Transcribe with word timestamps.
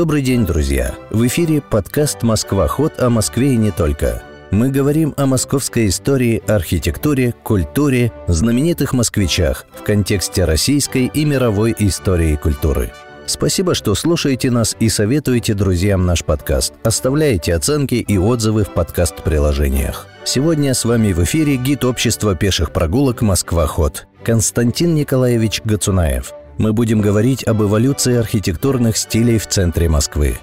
Добрый 0.00 0.22
день, 0.22 0.46
друзья! 0.46 0.94
В 1.10 1.26
эфире 1.26 1.60
подкаст 1.60 2.22
«Москва. 2.22 2.66
Ход» 2.68 2.98
о 3.00 3.10
Москве 3.10 3.52
и 3.52 3.56
не 3.58 3.70
только. 3.70 4.22
Мы 4.50 4.70
говорим 4.70 5.12
о 5.18 5.26
московской 5.26 5.88
истории, 5.88 6.42
архитектуре, 6.48 7.34
культуре, 7.42 8.10
знаменитых 8.26 8.94
москвичах 8.94 9.66
в 9.78 9.82
контексте 9.82 10.46
российской 10.46 11.04
и 11.04 11.26
мировой 11.26 11.76
истории 11.78 12.32
и 12.32 12.36
культуры. 12.38 12.92
Спасибо, 13.26 13.74
что 13.74 13.94
слушаете 13.94 14.50
нас 14.50 14.74
и 14.80 14.88
советуете 14.88 15.52
друзьям 15.52 16.06
наш 16.06 16.24
подкаст. 16.24 16.72
Оставляете 16.82 17.54
оценки 17.54 17.96
и 17.96 18.16
отзывы 18.16 18.64
в 18.64 18.70
подкаст-приложениях. 18.70 20.06
Сегодня 20.24 20.72
с 20.72 20.86
вами 20.86 21.12
в 21.12 21.22
эфире 21.24 21.56
гид 21.56 21.84
общества 21.84 22.34
пеших 22.34 22.72
прогулок 22.72 23.20
«Москва-ход» 23.20 24.06
Константин 24.24 24.94
Николаевич 24.94 25.60
Гацунаев– 25.62 26.32
мы 26.60 26.74
будем 26.74 27.00
говорить 27.00 27.42
об 27.44 27.62
эволюции 27.62 28.16
архитектурных 28.16 28.98
стилей 28.98 29.38
в 29.38 29.46
центре 29.46 29.88
Москвы. 29.88 30.36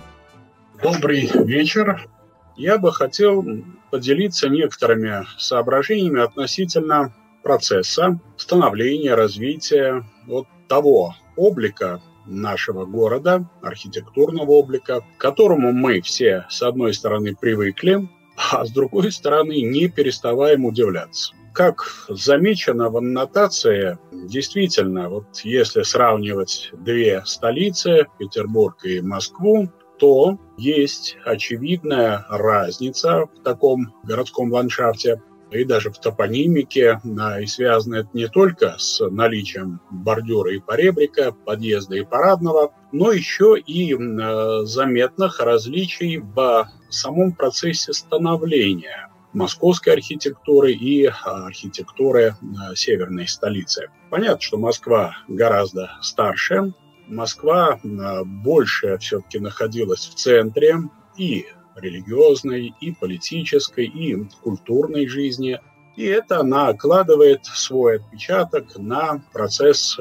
Добрый 0.81 1.29
вечер. 1.45 2.07
Я 2.55 2.79
бы 2.79 2.91
хотел 2.91 3.45
поделиться 3.91 4.49
некоторыми 4.49 5.27
соображениями 5.37 6.21
относительно 6.21 7.13
процесса 7.43 8.19
становления, 8.35 9.13
развития 9.13 10.03
вот 10.25 10.47
того 10.67 11.15
облика 11.35 12.01
нашего 12.25 12.85
города, 12.85 13.47
архитектурного 13.61 14.49
облика, 14.49 15.01
к 15.01 15.21
которому 15.21 15.71
мы 15.71 16.01
все, 16.01 16.47
с 16.49 16.63
одной 16.63 16.95
стороны, 16.95 17.35
привыкли, 17.39 18.09
а 18.51 18.65
с 18.65 18.71
другой 18.71 19.11
стороны, 19.11 19.61
не 19.61 19.87
переставаем 19.87 20.65
удивляться. 20.65 21.36
Как 21.57 21.87
замечено 22.07 22.91
в 22.91 22.97
аннотации, 22.97 23.97
действительно, 24.11 25.09
вот 25.09 25.39
если 25.43 25.81
сравнивать 25.81 26.69
две 26.71 27.23
столицы, 27.25 28.05
Петербург 28.19 28.85
и 28.85 29.01
Москву, 29.01 29.67
то 29.97 30.37
есть 30.59 31.17
очевидная 31.25 32.27
разница 32.29 33.25
в 33.25 33.41
таком 33.41 33.91
городском 34.03 34.51
ландшафте 34.51 35.23
и 35.49 35.63
даже 35.63 35.89
в 35.89 35.97
топонимике, 35.97 37.01
и 37.41 37.45
связано 37.47 37.95
это 37.95 38.09
не 38.13 38.27
только 38.27 38.75
с 38.77 39.03
наличием 39.09 39.81
бордюра 39.89 40.53
и 40.53 40.59
поребрика, 40.59 41.31
подъезда 41.31 41.95
и 41.95 42.05
парадного, 42.05 42.71
но 42.91 43.11
еще 43.11 43.57
и 43.57 43.95
э, 43.95 44.65
заметных 44.65 45.39
различий 45.39 46.17
в 46.17 46.69
самом 46.91 47.31
процессе 47.31 47.93
становления 47.93 49.09
московской 49.37 49.93
архитектуры 49.93 50.73
и 50.73 51.05
а, 51.05 51.45
архитектуры 51.45 52.35
а, 52.59 52.75
северной 52.75 53.27
столицы. 53.27 53.89
Понятно, 54.09 54.41
что 54.41 54.57
Москва 54.57 55.15
гораздо 55.27 55.91
старше, 56.01 56.73
Москва 57.07 57.79
а, 57.79 58.23
больше 58.23 58.97
все-таки 58.97 59.39
находилась 59.39 60.07
в 60.07 60.15
центре 60.15 60.77
и 61.17 61.45
религиозной, 61.75 62.73
и 62.81 62.91
политической, 62.91 63.85
и 63.85 64.15
культурной 64.41 65.07
жизни. 65.07 65.61
И 65.95 66.05
это 66.05 66.41
накладывает 66.41 67.45
свой 67.45 67.97
отпечаток 67.97 68.77
на 68.77 69.21
процесс 69.31 69.97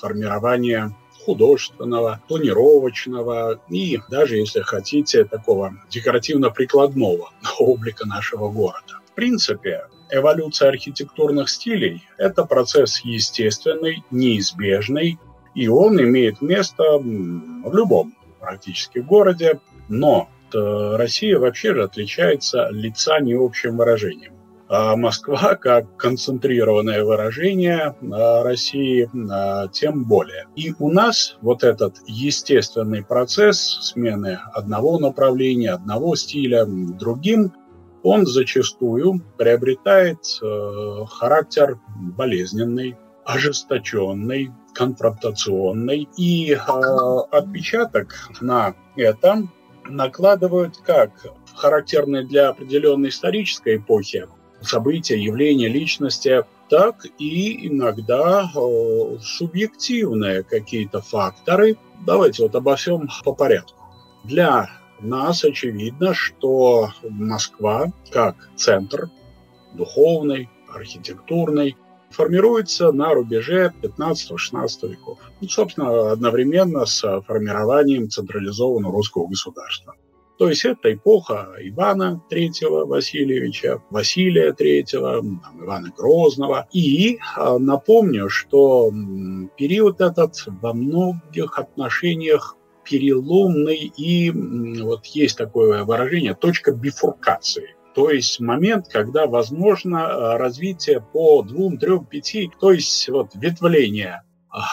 формирования 0.00 0.96
художественного, 1.24 2.20
планировочного 2.28 3.60
и 3.68 3.98
даже, 4.10 4.36
если 4.36 4.60
хотите, 4.60 5.24
такого 5.24 5.74
декоративно-прикладного 5.90 7.30
облика 7.58 8.06
нашего 8.06 8.50
города. 8.50 9.00
В 9.06 9.14
принципе, 9.14 9.86
эволюция 10.10 10.68
архитектурных 10.68 11.48
стилей– 11.48 12.02
это 12.18 12.44
процесс 12.44 13.00
естественный, 13.04 14.04
неизбежный, 14.10 15.18
и 15.54 15.68
он 15.68 16.00
имеет 16.00 16.40
место 16.40 16.98
в 16.98 17.74
любом 17.74 18.14
практически 18.40 18.98
городе, 18.98 19.60
но 19.88 20.28
э, 20.52 20.96
Россия 20.96 21.38
вообще 21.38 21.74
же 21.74 21.84
отличается 21.84 22.68
лица 22.70 23.20
не 23.20 23.34
общим 23.34 23.76
выражением 23.76 24.32
Москва 24.96 25.54
как 25.54 25.96
концентрированное 25.96 27.04
выражение 27.04 27.94
России 28.00 29.08
тем 29.72 30.04
более. 30.04 30.46
И 30.56 30.74
у 30.78 30.90
нас 30.90 31.36
вот 31.42 31.62
этот 31.62 31.96
естественный 32.06 33.04
процесс 33.04 33.78
смены 33.82 34.38
одного 34.54 34.98
направления, 34.98 35.72
одного 35.72 36.16
стиля 36.16 36.64
другим, 36.66 37.52
он 38.02 38.26
зачастую 38.26 39.22
приобретает 39.38 40.18
э, 40.42 41.04
характер 41.08 41.78
болезненный, 42.16 42.96
ожесточенный, 43.24 44.50
конфронтационный. 44.74 46.08
И 46.16 46.52
отпечаток 47.30 48.30
на 48.40 48.74
это 48.96 49.46
накладывают 49.88 50.78
как 50.78 51.12
характерные 51.54 52.24
для 52.26 52.48
определенной 52.48 53.10
исторической 53.10 53.76
эпохи 53.76 54.26
события, 54.62 55.18
явления, 55.18 55.68
личности, 55.68 56.44
так 56.68 57.06
и 57.18 57.68
иногда 57.68 58.50
э, 58.54 59.18
субъективные 59.20 60.42
какие-то 60.42 61.00
факторы. 61.00 61.76
Давайте 62.06 62.42
вот 62.42 62.54
обо 62.54 62.76
всем 62.76 63.08
по 63.24 63.34
порядку. 63.34 63.78
Для 64.24 64.70
нас 65.00 65.44
очевидно, 65.44 66.14
что 66.14 66.90
Москва 67.02 67.92
как 68.10 68.36
центр 68.56 69.10
духовный, 69.74 70.48
архитектурный, 70.68 71.76
формируется 72.10 72.92
на 72.92 73.14
рубеже 73.14 73.72
15-16 73.82 74.88
веков. 74.88 75.18
Ну, 75.40 75.48
собственно, 75.48 76.12
одновременно 76.12 76.84
с 76.84 77.20
формированием 77.22 78.10
централизованного 78.10 78.92
русского 78.92 79.26
государства. 79.28 79.94
То 80.42 80.48
есть 80.48 80.64
это 80.64 80.92
эпоха 80.92 81.54
Ивана 81.60 82.20
III 82.28 82.84
Васильевича, 82.84 83.80
Василия 83.90 84.50
III, 84.50 84.82
Ивана 85.62 85.92
Грозного. 85.96 86.66
И 86.72 87.20
а, 87.36 87.60
напомню, 87.60 88.28
что 88.28 88.90
период 89.56 90.00
этот 90.00 90.42
во 90.46 90.72
многих 90.72 91.60
отношениях 91.60 92.56
переломный 92.82 93.92
и 93.96 94.32
вот 94.32 95.06
есть 95.06 95.38
такое 95.38 95.84
выражение 95.84 96.34
точка 96.34 96.72
бифуркации. 96.72 97.76
То 97.94 98.10
есть 98.10 98.40
момент, 98.40 98.88
когда 98.88 99.28
возможно 99.28 100.06
а, 100.08 100.38
развитие 100.38 101.00
по 101.12 101.42
двум, 101.42 101.78
трем, 101.78 102.04
пяти, 102.04 102.50
то 102.60 102.72
есть 102.72 103.08
вот 103.08 103.28
ветвление 103.36 104.22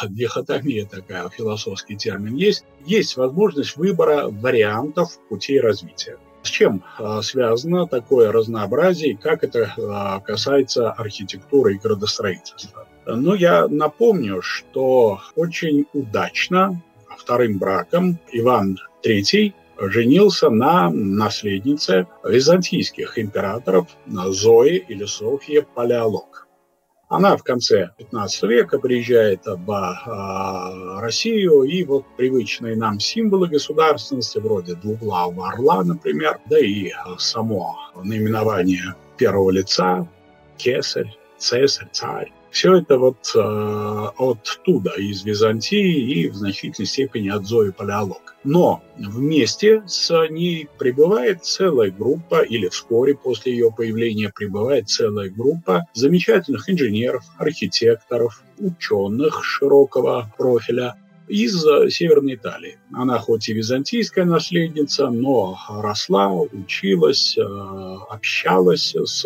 дихотомия 0.09 0.85
такая, 0.85 1.29
философский 1.29 1.95
термин 1.95 2.35
есть, 2.35 2.66
есть 2.85 3.17
возможность 3.17 3.78
выбора 3.78 4.28
вариантов 4.28 5.19
путей 5.29 5.59
развития. 5.59 6.17
С 6.41 6.50
чем 6.50 6.84
а, 6.97 7.22
связано 7.22 7.85
такое 7.88 8.31
разнообразие, 8.31 9.17
как 9.17 9.44
это 9.44 9.73
а, 9.78 10.19
касается 10.22 10.91
архитектуры 10.91 11.75
и 11.75 11.79
градостроительства? 11.79 12.88
Ну, 13.06 13.34
я 13.34 13.67
напомню, 13.67 14.41
что 14.41 15.19
очень 15.35 15.85
удачно 15.94 16.81
вторым 17.17 17.57
браком 17.57 18.19
Иван 18.31 18.78
III 19.03 19.53
женился 19.81 20.50
на 20.50 20.90
наследнице 20.90 22.07
византийских 22.23 23.17
императоров 23.17 23.88
Зои 24.07 24.78
или 24.78 25.06
Софье 25.06 25.63
Палеолог. 25.63 26.47
Она 27.09 27.36
в 27.38 27.44
конце 27.44 27.90
15 27.97 28.44
века 28.44 28.78
приезжает 28.78 29.42
в 29.44 29.72
а, 29.72 31.02
Россию, 31.02 31.64
и 31.64 31.84
вот 31.84 32.06
привычные 32.16 32.75
нам 32.75 33.00
символы 33.00 33.47
государственности, 33.47 34.38
вроде 34.38 34.75
двуглавого 34.75 35.50
орла, 35.50 35.84
например, 35.84 36.40
да 36.46 36.59
и 36.59 36.92
само 37.18 37.75
наименование 37.96 38.94
первого 39.18 39.50
лица, 39.50 40.08
кесарь, 40.58 41.18
цесарь, 41.40 41.90
царь, 41.92 42.31
все 42.52 42.78
это 42.78 42.98
вот 42.98 43.32
э, 43.36 44.08
оттуда, 44.18 44.92
из 44.98 45.24
Византии 45.24 46.23
и 46.23 46.29
в 46.29 46.35
значительной 46.35 46.88
степени 46.88 47.29
от 47.29 47.46
Зои 47.46 47.72
Палеолог. 47.72 48.35
Но 48.44 48.82
вместе 48.97 49.84
с 49.85 50.12
ней 50.29 50.68
прибывает 50.78 51.44
целая 51.44 51.91
группа, 51.91 52.41
или 52.41 52.68
вскоре 52.70 53.16
после 53.16 53.53
ее 53.53 53.72
появления 53.72 54.32
прибывает 54.34 54.90
целая 54.90 55.29
группа 55.29 55.85
замечательных 55.94 56.70
инженеров, 56.70 57.23
архитекторов, 57.38 58.41
ученых 58.58 59.44
широкого 59.44 60.34
профиля, 60.38 60.96
из 61.29 61.61
Северной 61.93 62.35
Италии. 62.35 62.78
Она 62.91 63.20
хоть 63.20 63.47
и 63.49 63.53
византийская 63.53 64.26
наследница, 64.26 65.09
но 65.09 65.58
росла, 65.70 66.34
училась, 66.34 67.37
э, 67.37 67.41
общалась 68.09 68.96
с 68.96 69.26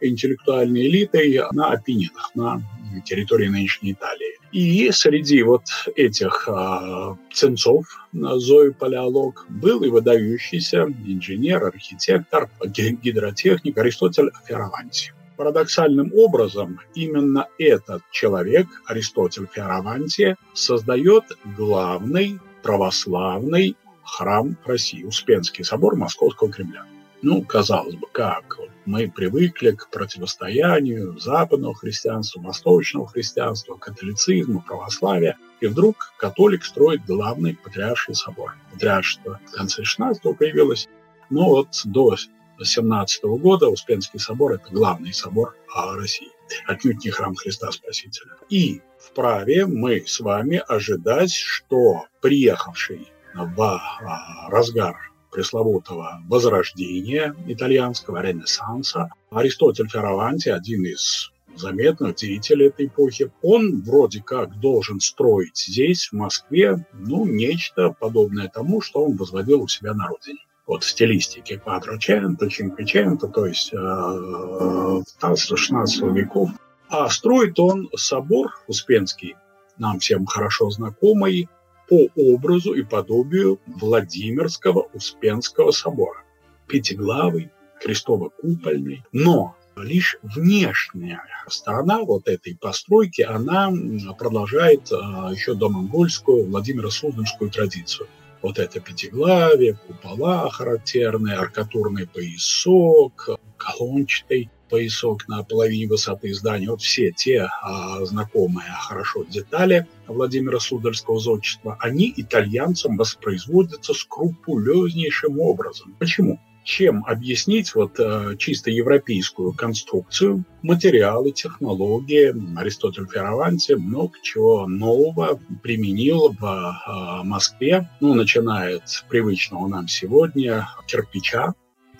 интеллектуальной 0.00 0.86
элитой 0.86 1.40
на 1.52 1.72
Апеннинах, 1.72 2.30
на 2.34 2.62
территории 3.04 3.48
нынешней 3.48 3.92
Италии. 3.92 4.38
И 4.52 4.88
среди 4.92 5.42
вот 5.42 5.64
этих 5.96 6.48
э, 6.48 7.16
ценцов 7.32 7.86
Зою 8.12 8.72
Палеолог 8.72 9.46
был 9.48 9.82
и 9.82 9.88
выдающийся 9.88 10.86
инженер, 11.04 11.64
архитектор, 11.64 12.48
гидротехник 12.64 13.76
Аристотель 13.76 14.30
Ферраванти. 14.46 15.12
Парадоксальным 15.36 16.12
образом 16.14 16.80
именно 16.94 17.48
этот 17.58 18.02
человек, 18.10 18.66
Аристотель 18.86 19.48
Фиараванти, 19.52 20.36
создает 20.52 21.24
главный 21.56 22.38
православный 22.62 23.76
храм 24.04 24.56
России, 24.64 25.02
Успенский 25.04 25.64
собор 25.64 25.96
Московского 25.96 26.50
Кремля. 26.50 26.84
Ну, 27.22 27.42
казалось 27.42 27.94
бы, 27.94 28.06
как? 28.12 28.58
Мы 28.84 29.10
привыкли 29.10 29.70
к 29.70 29.88
противостоянию 29.88 31.18
западного 31.18 31.74
христианства, 31.74 32.40
восточного 32.40 33.06
христианства, 33.06 33.76
католицизму, 33.76 34.60
православия. 34.60 35.38
И 35.60 35.66
вдруг 35.66 36.12
католик 36.18 36.64
строит 36.64 37.06
главный 37.06 37.56
патриарший 37.56 38.14
собор. 38.14 38.54
Патриаршество 38.72 39.40
в 39.46 39.52
конце 39.52 39.84
16 39.84 40.22
появилось. 40.36 40.86
Но 41.30 41.48
вот 41.48 41.68
до 41.86 42.16
17 42.62 43.24
года 43.24 43.68
Успенский 43.68 44.20
собор– 44.20 44.52
это 44.54 44.70
главный 44.70 45.12
собор 45.12 45.56
России. 45.96 46.30
Отнюдь 46.66 47.04
не 47.04 47.10
храм 47.10 47.34
Христа 47.34 47.70
Спасителя. 47.72 48.32
И 48.48 48.80
вправе 48.98 49.66
мы 49.66 50.04
с 50.06 50.20
вами 50.20 50.62
ожидать, 50.68 51.32
что 51.32 52.04
приехавший 52.20 53.08
в 53.34 53.60
а, 53.60 54.48
разгар 54.50 54.96
пресловутого 55.32 56.22
возрождения 56.28 57.34
итальянского 57.46 58.22
ренессанса. 58.22 59.10
Аристотель 59.30 59.88
Ферраванти, 59.88 60.48
один 60.48 60.84
из 60.84 61.32
заметных 61.56 62.16
деятелей 62.16 62.68
этой 62.68 62.86
эпохи, 62.86 63.32
он 63.42 63.82
вроде 63.82 64.22
как 64.22 64.60
должен 64.60 65.00
строить 65.00 65.56
здесь, 65.56 66.08
в 66.08 66.12
Москве, 66.12 66.86
ну, 66.92 67.26
нечто 67.26 67.90
подобное 67.90 68.48
тому, 68.48 68.80
что 68.80 69.04
он 69.04 69.16
возводил 69.16 69.62
у 69.62 69.68
себя 69.68 69.94
на 69.94 70.06
родине. 70.06 70.40
Вот 70.66 70.82
в 70.82 70.88
стилистике 70.88 71.58
Квадроченто, 71.58 72.48
Чинквиченто, 72.48 73.28
то 73.28 73.44
есть 73.46 73.72
э, 73.72 73.76
15-16 73.76 76.12
веков. 76.12 76.50
А 76.88 77.08
строит 77.10 77.58
он 77.58 77.90
собор 77.96 78.54
Успенский, 78.66 79.36
нам 79.78 79.98
всем 79.98 80.26
хорошо 80.26 80.70
знакомый, 80.70 81.48
по 81.88 82.08
образу 82.16 82.72
и 82.72 82.82
подобию 82.82 83.60
Владимирского 83.66 84.88
Успенского 84.94 85.70
собора. 85.70 86.22
Пятиглавый, 86.66 87.50
крестово-купольный. 87.82 89.04
Но 89.12 89.54
лишь 89.76 90.16
внешняя 90.22 91.22
сторона 91.48 92.00
вот 92.00 92.28
этой 92.28 92.56
постройки, 92.56 93.22
она 93.22 93.72
продолжает 94.18 94.90
а, 94.92 95.30
еще 95.32 95.54
до 95.54 95.68
монгольскую 95.68 96.46
Владимиро-Суздальскую 96.46 97.50
традицию. 97.50 98.08
Вот 98.44 98.58
это 98.58 98.78
пятиглавие, 98.78 99.72
купола 99.72 100.50
характерные, 100.50 101.36
аркатурный 101.36 102.06
поясок, 102.06 103.30
колончатый 103.56 104.50
поясок 104.68 105.26
на 105.28 105.42
половине 105.42 105.86
высоты 105.86 106.34
здания. 106.34 106.68
Вот 106.68 106.82
все 106.82 107.10
те 107.10 107.48
а, 107.62 108.04
знакомые 108.04 108.68
хорошо 108.82 109.24
детали 109.24 109.86
Владимира 110.06 110.60
Сударского 110.60 111.18
зодчества, 111.20 111.78
они 111.80 112.12
итальянцам 112.14 112.98
воспроизводятся 112.98 113.94
скрупулезнейшим 113.94 115.40
образом. 115.40 115.96
Почему? 115.98 116.38
Чем 116.64 117.04
объяснить 117.04 117.74
вот 117.74 118.00
э, 118.00 118.36
чисто 118.38 118.70
европейскую 118.70 119.52
конструкцию, 119.52 120.44
материалы, 120.62 121.30
технологии. 121.30 122.34
Аристотель 122.58 123.06
Ферраванти 123.06 123.72
много 123.74 124.14
чего 124.22 124.66
нового 124.66 125.38
применил 125.62 126.34
в 126.40 126.42
э, 126.42 127.24
Москве, 127.24 127.90
ну, 128.00 128.14
начиная 128.14 128.76
от 128.76 129.04
привычного 129.10 129.68
нам 129.68 129.88
сегодня 129.88 130.66
кирпича, 130.86 131.52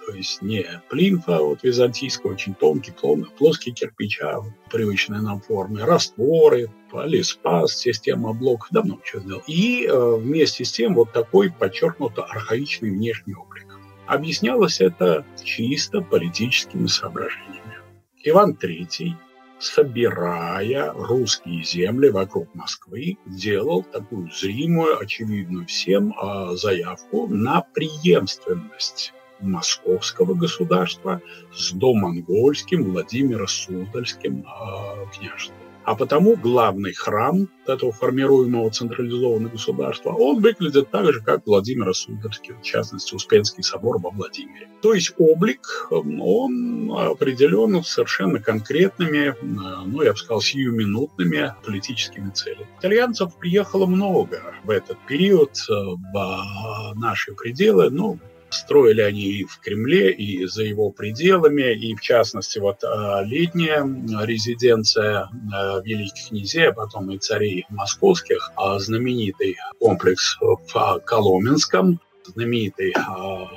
то 0.06 0.12
есть 0.12 0.42
не 0.42 0.64
плинфа 0.88 1.38
вот 1.38 1.62
византийского, 1.62 2.32
очень 2.32 2.54
тонкий, 2.54 2.92
плоский 3.36 3.72
кирпича, 3.72 4.40
вот, 4.40 4.52
привычной 4.70 5.20
нам 5.20 5.40
формы, 5.40 5.82
растворы, 5.82 6.70
полиспас, 6.90 7.76
система 7.76 8.32
блоков, 8.32 8.68
да 8.70 8.82
много 8.82 9.02
чего 9.04 9.22
сделал. 9.22 9.42
И 9.46 9.86
э, 9.86 10.16
вместе 10.16 10.64
с 10.64 10.72
тем 10.72 10.94
вот 10.94 11.12
такой 11.12 11.50
подчеркнуто 11.50 12.24
архаичный 12.24 12.90
внешний 12.90 13.34
облик. 13.34 13.73
Объяснялось 14.06 14.80
это 14.80 15.24
чисто 15.42 16.02
политическими 16.02 16.86
соображениями. 16.86 17.78
Иван 18.22 18.56
III, 18.60 19.12
собирая 19.58 20.92
русские 20.92 21.62
земли 21.62 22.10
вокруг 22.10 22.54
Москвы, 22.54 23.16
делал 23.26 23.82
такую 23.82 24.30
зримую, 24.30 25.00
очевидную 25.00 25.66
всем 25.66 26.12
э, 26.12 26.56
заявку 26.56 27.26
на 27.28 27.62
преемственность 27.62 29.14
московского 29.40 30.34
государства 30.34 31.20
с 31.54 31.72
домонгольским 31.72 32.84
Владимиро-Суздальским 32.92 34.44
э, 34.44 35.16
княжеством. 35.16 35.63
А 35.84 35.94
потому 35.94 36.36
главный 36.36 36.94
храм 36.94 37.48
этого 37.66 37.92
формируемого 37.92 38.70
централизованного 38.70 39.52
государства, 39.52 40.10
он 40.10 40.40
выглядит 40.40 40.90
так 40.90 41.12
же, 41.12 41.20
как 41.20 41.46
Владимиро-Суздальский, 41.46 42.54
в 42.54 42.62
частности, 42.62 43.14
Успенский 43.14 43.62
собор 43.62 43.98
во 44.00 44.10
Владимире. 44.10 44.68
То 44.82 44.94
есть 44.94 45.12
облик, 45.18 45.88
он 45.90 46.90
определен 46.90 47.82
совершенно 47.84 48.38
конкретными, 48.38 49.34
ну, 49.42 50.02
я 50.02 50.12
бы 50.12 50.16
сказал, 50.16 50.40
сиюминутными 50.40 51.54
политическими 51.64 52.30
целями. 52.30 52.66
Итальянцев 52.78 53.36
приехало 53.36 53.86
много 53.86 54.42
в 54.64 54.70
этот 54.70 54.98
период 55.06 55.52
в 55.68 56.94
наши 56.96 57.34
пределы, 57.34 57.90
ну, 57.90 58.18
Строили 58.54 59.00
они 59.00 59.22
и 59.22 59.44
в 59.44 59.58
Кремле, 59.58 60.12
и 60.12 60.46
за 60.46 60.62
его 60.62 60.90
пределами, 60.90 61.74
и 61.74 61.94
в 61.94 62.00
частности 62.00 62.58
вот 62.58 62.84
а, 62.84 63.22
летняя 63.24 63.84
резиденция 64.24 65.28
а, 65.52 65.80
великих 65.80 66.28
князей, 66.28 66.68
а 66.68 66.72
потом 66.72 67.10
и 67.10 67.18
царей 67.18 67.66
московских, 67.68 68.52
а, 68.56 68.78
знаменитый 68.78 69.56
комплекс 69.80 70.38
в 70.40 71.00
Коломенском, 71.04 72.00
знаменитый 72.26 72.94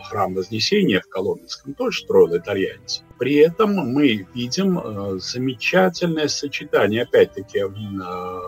храм 0.10 0.34
Вознесения 0.34 1.00
в 1.00 1.08
Коломенском 1.08 1.74
тоже 1.74 2.02
строил 2.02 2.36
итальянец. 2.36 3.04
При 3.18 3.36
этом 3.36 3.74
мы 3.76 4.28
видим 4.34 5.20
замечательное 5.20 6.28
сочетание, 6.28 7.04
опять-таки, 7.04 7.64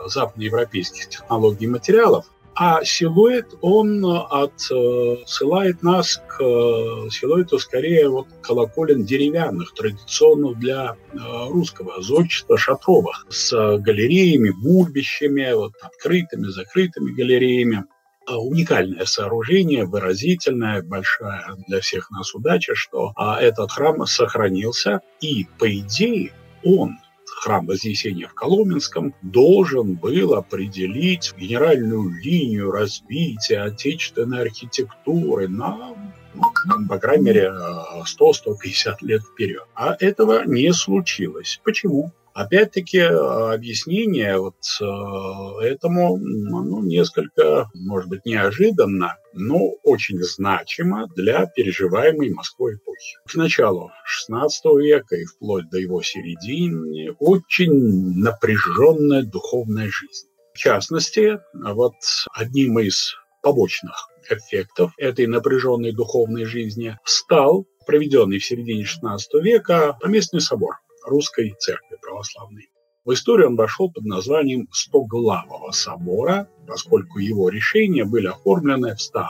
западноевропейских 0.07 1.07
технологий 1.07 1.65
и 1.65 1.69
материалов 1.69 2.25
а 2.61 2.83
силуэт, 2.83 3.53
он 3.61 4.05
э, 4.05 4.19
отсылает 4.29 5.81
нас 5.81 6.21
к 6.27 6.43
э, 6.43 7.09
силуэту 7.09 7.57
скорее 7.57 8.09
вот 8.09 8.27
колоколен 8.41 9.05
деревянных, 9.05 9.73
традиционных 9.73 10.59
для 10.59 10.97
э, 11.13 11.17
русского 11.47 12.01
зодчества 12.01 12.57
шатровых, 12.57 13.25
с 13.29 13.77
галереями, 13.77 14.49
бульбищами, 14.49 15.53
вот, 15.53 15.71
открытыми, 15.81 16.47
закрытыми 16.47 17.11
галереями. 17.11 17.85
Уникальное 18.27 19.05
сооружение, 19.05 19.85
выразительное, 19.85 20.83
большая 20.83 21.55
для 21.67 21.79
всех 21.79 22.11
нас 22.11 22.35
удача, 22.35 22.75
что 22.75 23.11
а, 23.15 23.41
этот 23.41 23.71
храм 23.71 24.05
сохранился, 24.05 25.01
и, 25.19 25.47
по 25.57 25.67
идее, 25.67 26.31
он 26.63 26.99
храм 27.39 27.65
Вознесения 27.65 28.27
в 28.27 28.33
Коломенском 28.33 29.15
должен 29.21 29.95
был 29.95 30.33
определить 30.33 31.33
генеральную 31.37 32.09
линию 32.21 32.71
развития 32.71 33.61
отечественной 33.61 34.41
архитектуры 34.41 35.47
на 35.47 35.95
ну, 36.35 36.87
по 36.87 36.99
крайней 36.99 37.25
мере, 37.25 37.51
100-150 37.51 38.97
лет 39.01 39.23
вперед. 39.23 39.63
А 39.73 39.95
этого 39.99 40.45
не 40.45 40.71
случилось. 40.73 41.59
Почему? 41.63 42.11
Опять-таки, 42.33 42.99
объяснение 42.99 44.37
вот 44.37 44.55
э, 44.81 45.65
этому 45.65 46.17
ну, 46.17 46.81
несколько, 46.83 47.69
может 47.73 48.09
быть, 48.09 48.25
неожиданно, 48.25 49.15
но 49.33 49.57
очень 49.83 50.21
значимо 50.21 51.07
для 51.15 51.47
переживаемой 51.47 52.29
Москвой 52.29 52.75
эпохи. 52.75 53.17
К 53.27 53.35
началу 53.35 53.91
XVI 54.27 54.49
века 54.77 55.15
и 55.15 55.25
вплоть 55.25 55.69
до 55.69 55.79
его 55.79 56.01
середины 56.01 57.15
очень 57.19 58.19
напряженная 58.19 59.23
духовная 59.23 59.89
жизнь. 59.89 60.27
В 60.53 60.57
частности, 60.57 61.39
вот 61.53 61.95
одним 62.33 62.79
из 62.79 63.15
побочных 63.41 64.09
эффектов 64.29 64.91
этой 64.97 65.25
напряженной 65.27 65.93
духовной 65.93 66.45
жизни 66.45 66.97
стал 67.05 67.65
проведенный 67.85 68.39
в 68.39 68.45
середине 68.45 68.83
XVI 68.83 69.17
века 69.41 69.97
поместный 70.01 70.41
собор– 70.41 70.75
русской 71.05 71.55
церкви 71.59 71.97
православной. 72.01 72.69
В 73.05 73.13
историю 73.13 73.47
он 73.47 73.55
вошел 73.55 73.91
под 73.91 74.05
названием 74.05 74.67
Стоглавого 74.71 75.71
собора, 75.71 76.47
поскольку 76.67 77.19
его 77.19 77.49
решения 77.49 78.05
были 78.05 78.27
оформлены 78.27 78.95
в 78.95 79.01
100 79.01 79.29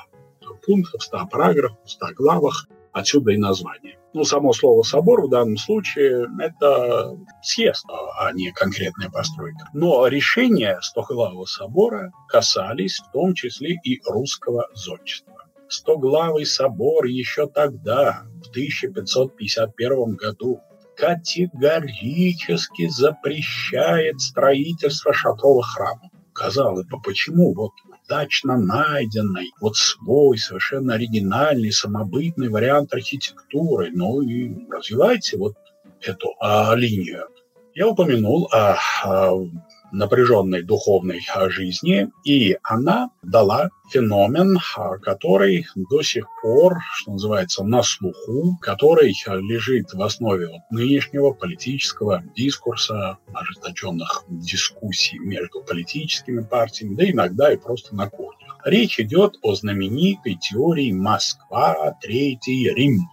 пунктах, 0.66 1.02
в 1.02 1.04
100 1.04 1.28
параграфах, 1.32 1.78
в 1.86 1.90
100 1.90 2.08
главах, 2.16 2.68
отсюда 2.92 3.32
и 3.32 3.38
название. 3.38 4.00
Ну, 4.14 4.24
само 4.24 4.54
слово 4.54 4.82
«собор» 4.82 5.28
в 5.28 5.30
данном 5.30 5.58
случае– 5.58 6.28
это 6.40 7.16
съезд, 7.44 7.86
а 8.18 8.32
не 8.34 8.52
конкретная 8.52 9.10
постройка. 9.10 9.70
Но 9.74 10.08
решения 10.08 10.80
Стоглавого 10.82 11.46
собора 11.46 12.12
касались 12.28 13.00
в 13.00 13.12
том 13.12 13.36
числе 13.36 13.78
и 13.84 14.02
русского 14.06 14.68
зодчества. 14.74 15.46
Стоглавый 15.68 16.48
собор 16.48 17.06
еще 17.06 17.46
тогда, 17.46 18.24
в 18.44 18.50
1551 18.50 20.16
году, 20.16 20.60
категорически 21.00 22.90
запрещает 22.90 24.20
строительство 24.20 25.14
шатровых 25.14 25.66
храмов. 25.74 26.12
Казалось 26.34 26.86
бы, 26.88 27.02
почему? 27.02 27.54
Вот 27.54 27.72
удачно 28.06 28.58
найденный, 28.58 29.52
вот 29.62 29.78
свой, 29.78 30.38
совершенно 30.38 30.96
оригинальный, 30.96 31.72
самобытный 31.72 32.50
вариант 32.50 32.94
архитектуры. 32.94 33.92
Ну 33.94 34.22
и 34.22 34.68
развивайте 34.70 35.38
вот 35.38 35.56
эту 36.02 36.34
а, 36.40 36.76
линию. 36.76 37.28
Я 37.74 37.88
упомянул 37.88 38.50
о, 38.52 38.78
о 39.04 39.48
напряженной 39.92 40.64
духовной 40.64 41.22
жизни, 41.50 42.10
и 42.24 42.58
она 42.64 43.12
дала 43.24 43.70
феномен, 43.92 44.60
который 45.02 45.66
до 45.76 46.02
сих 46.02 46.26
пор, 46.42 46.80
что 46.94 47.12
называется, 47.14 47.64
на 47.64 47.82
слуху, 47.84 48.58
который 48.62 49.14
лежит 49.28 49.94
в 49.94 50.02
основе 50.02 50.48
вот 50.48 50.62
нынешнего 50.72 51.32
политического 51.32 52.24
дискурса, 52.36 53.18
ожесточенных 53.34 54.26
дискуссий 54.28 55.20
между 55.20 55.62
политическими 55.62 56.42
партиями, 56.42 56.96
да 56.96 57.10
иногда 57.10 57.52
и 57.52 57.58
просто 57.58 57.96
на 57.96 58.10
кухнях. 58.10 58.58
Речь 58.66 59.00
идет 59.00 59.38
о 59.42 59.56
знаменитой 59.56 60.36
теории 60.36 60.92
Москва, 60.92 61.98
Третий 62.02 62.70
Рим. 62.74 63.10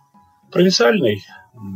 Провинциальный 0.51 1.23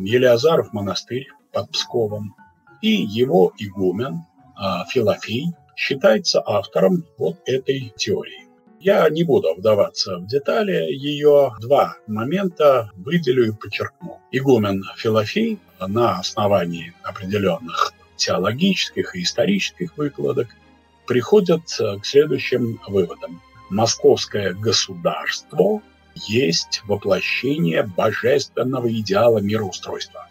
Елеазаров 0.04 0.72
монастырь 0.72 1.28
под 1.52 1.70
Псковом 1.70 2.34
и 2.82 2.90
его 2.90 3.52
игумен 3.58 4.14
а, 4.14 4.29
Филофей 4.90 5.46
считается 5.76 6.42
автором 6.44 7.04
вот 7.16 7.36
этой 7.46 7.92
теории. 7.96 8.46
Я 8.80 9.08
не 9.10 9.24
буду 9.24 9.54
вдаваться 9.54 10.18
в 10.18 10.26
детали, 10.26 10.92
ее 10.92 11.52
два 11.60 11.96
момента 12.06 12.90
выделю 12.96 13.48
и 13.48 13.52
подчеркну. 13.52 14.20
Игумен 14.32 14.84
Филофей 14.96 15.58
на 15.80 16.18
основании 16.18 16.94
определенных 17.02 17.92
теологических 18.16 19.16
и 19.16 19.22
исторических 19.22 19.96
выкладок 19.96 20.48
приходят 21.06 21.62
к 21.66 22.04
следующим 22.04 22.80
выводам. 22.86 23.42
Московское 23.70 24.54
государство 24.54 25.82
есть 26.14 26.82
воплощение 26.86 27.82
божественного 27.82 28.90
идеала 28.92 29.38
мироустройства. 29.38 30.26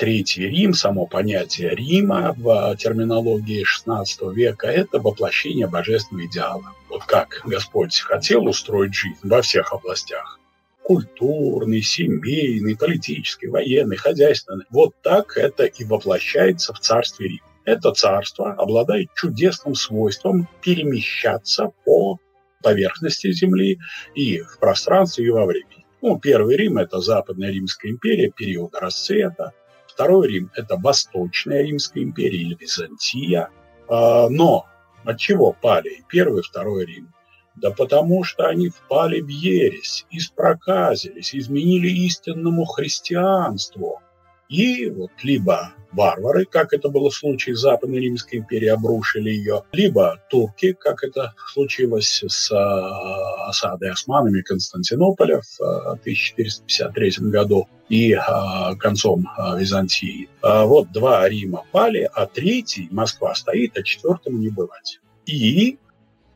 Третий 0.00 0.48
Рим, 0.48 0.72
само 0.72 1.04
понятие 1.04 1.74
Рима 1.74 2.34
в 2.38 2.74
терминологии 2.78 3.66
XVI 3.66 4.32
века– 4.32 4.66
это 4.68 4.98
воплощение 4.98 5.66
божественного 5.66 6.24
идеала. 6.24 6.72
Вот 6.88 7.04
как 7.04 7.42
Господь 7.44 8.00
хотел 8.00 8.46
устроить 8.46 8.94
жизнь 8.94 9.18
во 9.22 9.42
всех 9.42 9.74
областях– 9.74 10.40
культурный, 10.82 11.82
семейный, 11.82 12.78
политический, 12.78 13.48
военный, 13.48 13.98
хозяйственный. 13.98 14.64
Вот 14.70 14.94
так 15.02 15.36
это 15.36 15.64
и 15.64 15.84
воплощается 15.84 16.72
в 16.72 16.80
царстве 16.80 17.28
Рима. 17.28 17.46
Это 17.66 17.92
царство 17.92 18.54
обладает 18.54 19.08
чудесным 19.14 19.74
свойством 19.74 20.48
перемещаться 20.62 21.72
по 21.84 22.18
поверхности 22.62 23.30
Земли 23.32 23.78
и 24.14 24.40
в 24.40 24.58
пространстве, 24.60 25.26
и 25.26 25.30
во 25.30 25.44
времени. 25.44 25.84
Ну, 26.00 26.18
первый 26.18 26.56
Рим– 26.56 26.78
это 26.78 27.00
Западная 27.00 27.50
Римская 27.50 27.92
империя, 27.92 28.32
период 28.34 28.74
расцвета. 28.74 29.52
Второй 30.00 30.28
Рим– 30.28 30.50
это 30.56 30.78
Восточная 30.78 31.60
Римская 31.62 32.02
империя 32.02 32.38
или 32.38 32.56
Византия. 32.58 33.50
А, 33.86 34.30
но 34.30 34.64
от 35.04 35.18
чего 35.18 35.52
пали 35.52 36.06
первый 36.08 36.40
и 36.40 36.42
второй 36.42 36.86
Рим? 36.86 37.12
Да 37.54 37.70
потому 37.70 38.24
что 38.24 38.46
они 38.46 38.70
впали 38.70 39.20
в 39.20 39.28
ересь, 39.28 40.06
испроказились, 40.10 41.34
изменили 41.34 41.90
истинному 41.90 42.64
христианству– 42.64 44.00
и 44.50 44.90
вот 44.90 45.12
либо 45.22 45.72
варвары, 45.92 46.44
как 46.44 46.72
это 46.72 46.88
было 46.88 47.08
в 47.10 47.14
случае 47.14 47.54
Западной 47.54 48.00
Римской 48.00 48.40
империи, 48.40 48.66
обрушили 48.66 49.30
ее, 49.30 49.62
либо 49.72 50.20
турки, 50.28 50.72
как 50.72 51.04
это 51.04 51.34
случилось 51.52 52.22
с 52.26 52.50
э, 52.50 53.48
осадой 53.48 53.90
османами 53.90 54.42
Константинополя 54.42 55.40
в 55.40 55.60
1453 55.60 57.08
э, 57.08 57.22
году 57.30 57.68
и 57.88 58.12
э, 58.12 58.76
концом 58.78 59.28
Византии. 59.56 60.28
Вот 60.42 60.90
два 60.92 61.28
Рима 61.28 61.64
пали, 61.70 62.08
а 62.12 62.26
третий, 62.26 62.88
Москва, 62.90 63.34
стоит, 63.34 63.76
а 63.76 63.82
четвертому 63.82 64.38
не 64.38 64.48
бывать. 64.48 65.00
И 65.26 65.78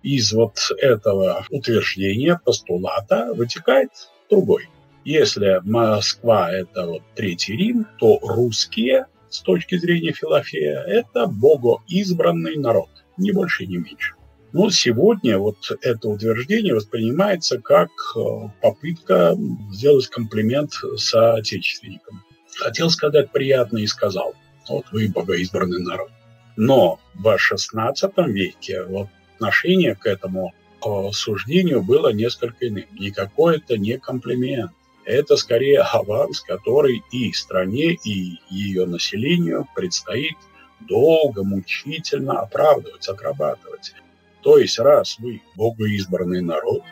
из 0.02 0.32
вот 0.32 0.58
этого 0.78 1.44
утверждения, 1.50 2.40
постулата, 2.44 3.32
вытекает 3.34 3.90
другой. 4.30 4.68
Если 5.04 5.60
Москва– 5.64 6.50
это 6.52 6.86
вот 6.86 7.02
Третий 7.14 7.54
Рим, 7.56 7.86
то 7.98 8.18
русские, 8.22 9.06
с 9.28 9.40
точки 9.40 9.76
зрения 9.76 10.12
Филофея, 10.12 10.80
это 10.80 11.26
богоизбранный 11.26 12.56
народ, 12.56 12.88
ни 13.18 13.30
больше, 13.30 13.66
ни 13.66 13.76
меньше. 13.76 14.14
Но 14.54 14.70
сегодня 14.70 15.38
вот 15.38 15.56
это 15.82 16.08
утверждение 16.08 16.74
воспринимается 16.74 17.60
как 17.60 17.90
э, 18.16 18.20
попытка 18.62 19.36
сделать 19.72 20.06
комплимент 20.06 20.72
соотечественникам. 20.96 22.22
Хотел 22.56 22.88
сказать 22.88 23.30
приятно 23.30 23.78
и 23.78 23.86
сказал. 23.86 24.34
Вот 24.68 24.86
вы 24.92 25.08
богоизбранный 25.08 25.82
народ. 25.82 26.10
Но 26.56 27.00
в 27.14 27.26
XVI 27.26 27.94
веке 28.28 28.86
отношение 29.34 29.96
к 29.96 30.06
этому 30.06 30.54
э, 30.86 31.10
суждению 31.12 31.82
было 31.82 32.12
несколько 32.12 32.68
иным. 32.68 32.86
Никакой 32.92 33.56
это 33.56 33.76
не 33.76 33.98
комплимент 33.98 34.70
это 35.04 35.36
скорее 35.36 35.80
аванс, 35.80 36.40
который 36.40 37.02
и 37.10 37.32
стране, 37.32 37.98
и 38.04 38.38
ее 38.50 38.86
населению 38.86 39.68
предстоит 39.74 40.36
долго, 40.80 41.44
мучительно 41.44 42.40
оправдывать, 42.40 43.08
отрабатывать. 43.08 43.94
То 44.42 44.58
есть, 44.58 44.78
раз 44.78 45.18
вы 45.18 45.40
богоизбранный 45.56 46.42
народ, 46.42 46.82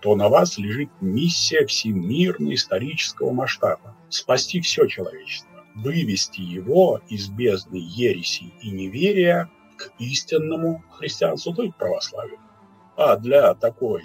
то 0.00 0.16
на 0.16 0.28
вас 0.28 0.58
лежит 0.58 0.88
миссия 1.00 1.66
всемирно-исторического 1.66 3.32
масштаба– 3.32 3.96
спасти 4.08 4.60
все 4.60 4.86
человечество, 4.86 5.64
вывести 5.74 6.40
его 6.40 7.00
из 7.08 7.28
бездны 7.28 7.76
ереси 7.76 8.52
и 8.62 8.70
неверия 8.70 9.50
к 9.76 9.90
истинному 9.98 10.84
христианству, 10.90 11.54
то 11.54 11.62
есть 11.62 11.76
православию. 11.76 12.38
А 13.02 13.16
для 13.16 13.54
такой 13.54 14.02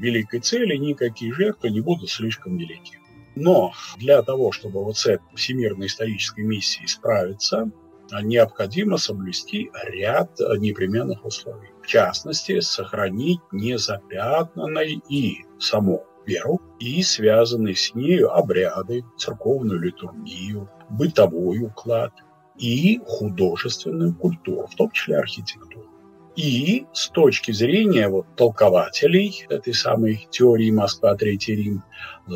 великой 0.00 0.40
цели 0.40 0.74
никакие 0.76 1.32
жертвы 1.32 1.70
не 1.70 1.80
будут 1.80 2.10
слишком 2.10 2.58
велики. 2.58 2.98
Но 3.36 3.70
для 3.98 4.20
того, 4.20 4.50
чтобы 4.50 4.82
вот 4.82 4.96
с 4.96 5.06
этой 5.06 5.36
всемирной 5.36 5.86
исторической 5.86 6.40
миссией 6.40 6.88
справиться, 6.88 7.70
необходимо 8.10 8.96
соблюсти 8.96 9.70
ряд 9.84 10.40
непременных 10.58 11.24
условий. 11.24 11.68
В 11.80 11.86
частности, 11.86 12.58
сохранить 12.58 13.38
незапятнанной 13.52 15.00
и 15.08 15.44
саму 15.60 16.04
веру, 16.26 16.60
и 16.80 17.04
связанные 17.04 17.76
с 17.76 17.94
нею 17.94 18.32
обряды, 18.32 19.04
церковную 19.16 19.78
литургию, 19.78 20.68
бытовой 20.90 21.60
уклад 21.60 22.12
и 22.58 22.98
художественную 23.06 24.16
культуру, 24.16 24.66
в 24.66 24.74
том 24.74 24.90
числе 24.90 25.16
архитектуру. 25.16 25.86
И 26.36 26.84
с 26.92 27.08
точки 27.08 27.52
зрения 27.52 28.08
вот, 28.08 28.26
толкователей 28.36 29.46
этой 29.48 29.72
самой 29.72 30.28
теории 30.30 30.70
Москва, 30.70 31.14
Третий 31.14 31.54
Рим, 31.56 31.82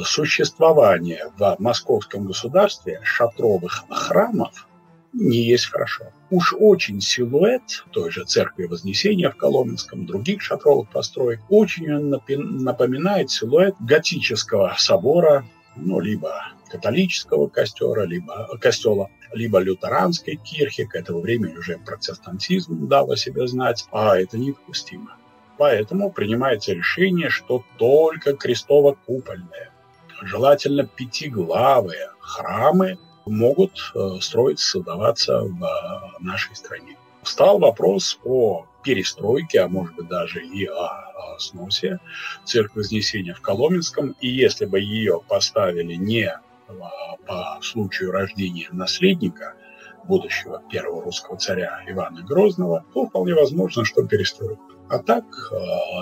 существование 0.04 1.30
в 1.36 1.56
московском 1.58 2.24
государстве 2.24 3.00
шатровых 3.02 3.84
храмов 3.90 4.66
не 5.12 5.42
есть 5.42 5.66
хорошо. 5.66 6.04
Уж 6.30 6.54
очень 6.58 7.00
силуэт 7.00 7.84
той 7.90 8.10
же 8.10 8.24
церкви 8.24 8.66
Вознесения 8.66 9.30
в 9.30 9.36
Коломенском, 9.36 10.06
других 10.06 10.40
шатровых 10.40 10.88
построек, 10.90 11.40
очень 11.48 11.88
напоминает 11.88 13.30
силуэт 13.30 13.74
готического 13.80 14.74
собора, 14.78 15.44
ну, 15.76 16.00
либо 16.00 16.52
католического 16.70 17.48
костера, 17.48 18.04
либо 18.04 18.48
костела 18.60 19.10
либо 19.32 19.58
лютеранской 19.58 20.36
кирхи, 20.36 20.84
к 20.84 20.94
этому 20.94 21.20
времени 21.20 21.56
уже 21.56 21.78
протестантизм 21.78 22.88
дал 22.88 23.10
о 23.10 23.16
себе 23.16 23.46
знать, 23.46 23.86
а 23.92 24.16
это 24.16 24.38
недопустимо. 24.38 25.16
Поэтому 25.56 26.10
принимается 26.10 26.72
решение, 26.72 27.28
что 27.28 27.62
только 27.76 28.32
крестово-купольные, 28.32 29.70
желательно 30.22 30.86
пятиглавые 30.86 32.10
храмы 32.20 32.98
могут 33.26 33.92
э, 33.94 34.20
строиться, 34.20 34.70
создаваться 34.70 35.42
в 35.42 35.62
э, 35.62 36.22
нашей 36.24 36.56
стране. 36.56 36.96
Встал 37.22 37.58
вопрос 37.58 38.18
о 38.24 38.66
перестройке, 38.82 39.60
а 39.60 39.68
может 39.68 39.94
быть 39.94 40.08
даже 40.08 40.42
и 40.42 40.64
о 40.66 41.36
сносе 41.38 41.98
церкви 42.44 42.78
Вознесения 42.78 43.34
в 43.34 43.42
Коломенском. 43.42 44.16
И 44.20 44.28
если 44.28 44.64
бы 44.64 44.80
ее 44.80 45.20
поставили 45.28 45.94
не 45.94 46.32
по 47.26 47.58
случаю 47.62 48.10
рождения 48.12 48.68
наследника, 48.72 49.54
будущего 50.04 50.62
первого 50.70 51.02
русского 51.02 51.36
царя 51.36 51.82
Ивана 51.86 52.22
Грозного, 52.22 52.84
то 52.92 53.06
вполне 53.06 53.34
возможно, 53.34 53.84
что 53.84 54.06
перестроят. 54.06 54.58
А 54.88 54.98
так 54.98 55.24
э, 55.52 55.56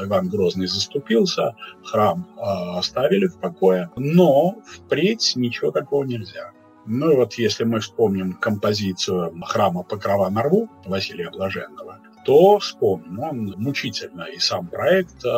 Иван 0.06 0.28
Грозный 0.28 0.66
заступился, 0.66 1.54
храм 1.84 2.26
э, 2.36 2.78
оставили 2.78 3.26
в 3.26 3.38
покое, 3.38 3.90
но 3.96 4.56
впредь 4.64 5.34
ничего 5.36 5.70
такого 5.70 6.04
нельзя. 6.04 6.52
Ну 6.86 7.10
и 7.10 7.16
вот 7.16 7.34
если 7.34 7.64
мы 7.64 7.80
вспомним 7.80 8.32
композицию 8.32 9.38
храма 9.44 9.82
Покрова 9.82 10.30
на 10.30 10.42
рву 10.42 10.70
Василия 10.86 11.28
Блаженного, 11.28 12.00
то 12.28 12.58
вспомним, 12.58 13.20
он 13.20 13.54
мучительно, 13.56 14.24
и 14.24 14.38
сам 14.38 14.66
проект 14.66 15.24
э, 15.24 15.28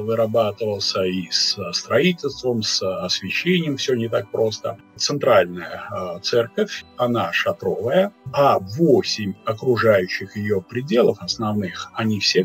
вырабатывался, 0.00 1.04
и 1.04 1.30
с 1.30 1.56
строительством, 1.72 2.64
с 2.64 2.82
освещением 2.82 3.76
все 3.76 3.94
не 3.94 4.08
так 4.08 4.28
просто. 4.32 4.76
Центральная 4.96 5.84
э, 5.88 6.18
церковь, 6.22 6.84
она 6.96 7.32
шатровая, 7.32 8.12
а 8.32 8.58
восемь 8.58 9.34
окружающих 9.44 10.36
ее 10.36 10.60
пределов 10.60 11.18
основных, 11.20 11.92
они 11.94 12.18
все 12.18 12.42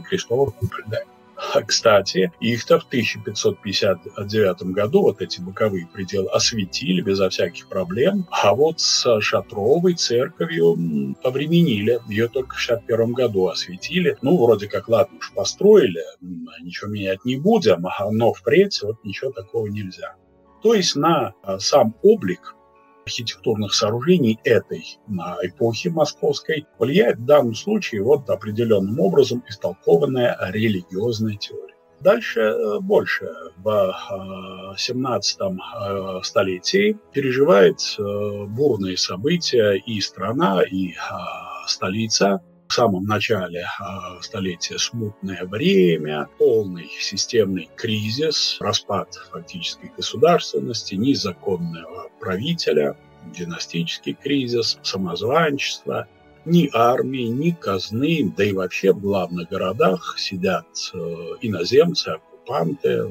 крестово-купольные. 1.40 1.66
Кстати, 1.66 2.32
их-то 2.40 2.80
в 2.80 2.84
1559 2.84 4.62
году, 4.74 5.02
вот 5.02 5.22
эти 5.22 5.42
боковые 5.42 5.88
пределы, 5.88 6.30
осветили 6.30 7.02
безо 7.02 7.30
всяких 7.30 7.68
проблем, 7.68 8.28
а 8.32 8.54
вот 8.54 8.80
с 8.80 9.22
шатровой 9.22 9.96
церковью 9.96 11.16
повременили. 11.22 12.00
Ее 12.08 12.28
только 12.28 12.56
в 12.56 12.60
61 12.60 13.14
году 13.14 13.48
осветили. 13.48 14.18
Ну, 14.22 14.38
вроде 14.38 14.68
как, 14.68 14.90
ладно 14.90 15.18
уж, 15.18 15.32
построили, 15.34 16.04
ничего 16.62 16.90
менять 16.90 17.26
не 17.26 17.38
будем, 17.38 17.86
но 18.12 18.34
впредь 18.34 18.82
вот 18.84 19.04
ничего 19.04 19.32
такого 19.32 19.68
нельзя. 19.68 20.16
То 20.62 20.74
есть 20.74 20.96
на 20.96 21.34
а, 21.42 21.58
сам 21.60 21.96
облик 22.04 22.54
архитектурных 23.10 23.74
сооружений 23.74 24.40
этой 24.44 25.00
эпохи 25.42 25.88
московской 25.88 26.68
влияет 26.78 27.18
в 27.18 27.26
данном 27.26 27.56
случае 27.56 28.04
вот 28.04 28.30
определенным 28.30 29.00
образом 29.00 29.44
истолкованная 29.48 30.38
религиозная 30.52 31.36
теория. 31.36 31.70
Дальше 32.02 32.40
э, 32.40 32.80
больше. 32.80 33.28
В 33.58 33.94
17 34.78 35.38
э, 35.42 35.44
э, 35.44 36.20
столетии 36.24 36.98
переживает 37.12 37.80
бурные 38.48 38.96
события 38.96 39.74
и 39.74 40.00
страна, 40.00 40.62
и 40.62 40.94
столица 41.68 42.42
в 42.70 42.74
самом 42.74 43.06
начале 43.06 43.62
э, 43.62 44.22
столетия 44.22 44.78
смутное 44.78 45.44
время, 45.46 46.30
полный 46.38 46.88
системный 47.00 47.68
кризис, 47.76 48.58
распад 48.60 49.16
фактической 49.32 49.92
государственности, 49.98 50.94
незаконного 50.94 52.10
правителя, 52.20 52.96
династический 53.26 54.14
кризис, 54.14 54.78
самозванчество, 54.84 56.08
ни 56.46 56.70
армии, 56.72 57.24
ни 57.24 57.50
казны, 57.50 58.32
да 58.38 58.44
и 58.44 58.54
вообще 58.54 58.94
в 58.94 59.02
главных 59.02 59.50
городах 59.50 60.16
сидят 60.20 60.68
э, 60.94 60.98
иноземцы, 61.42 62.10
оккупанты, 62.10 63.06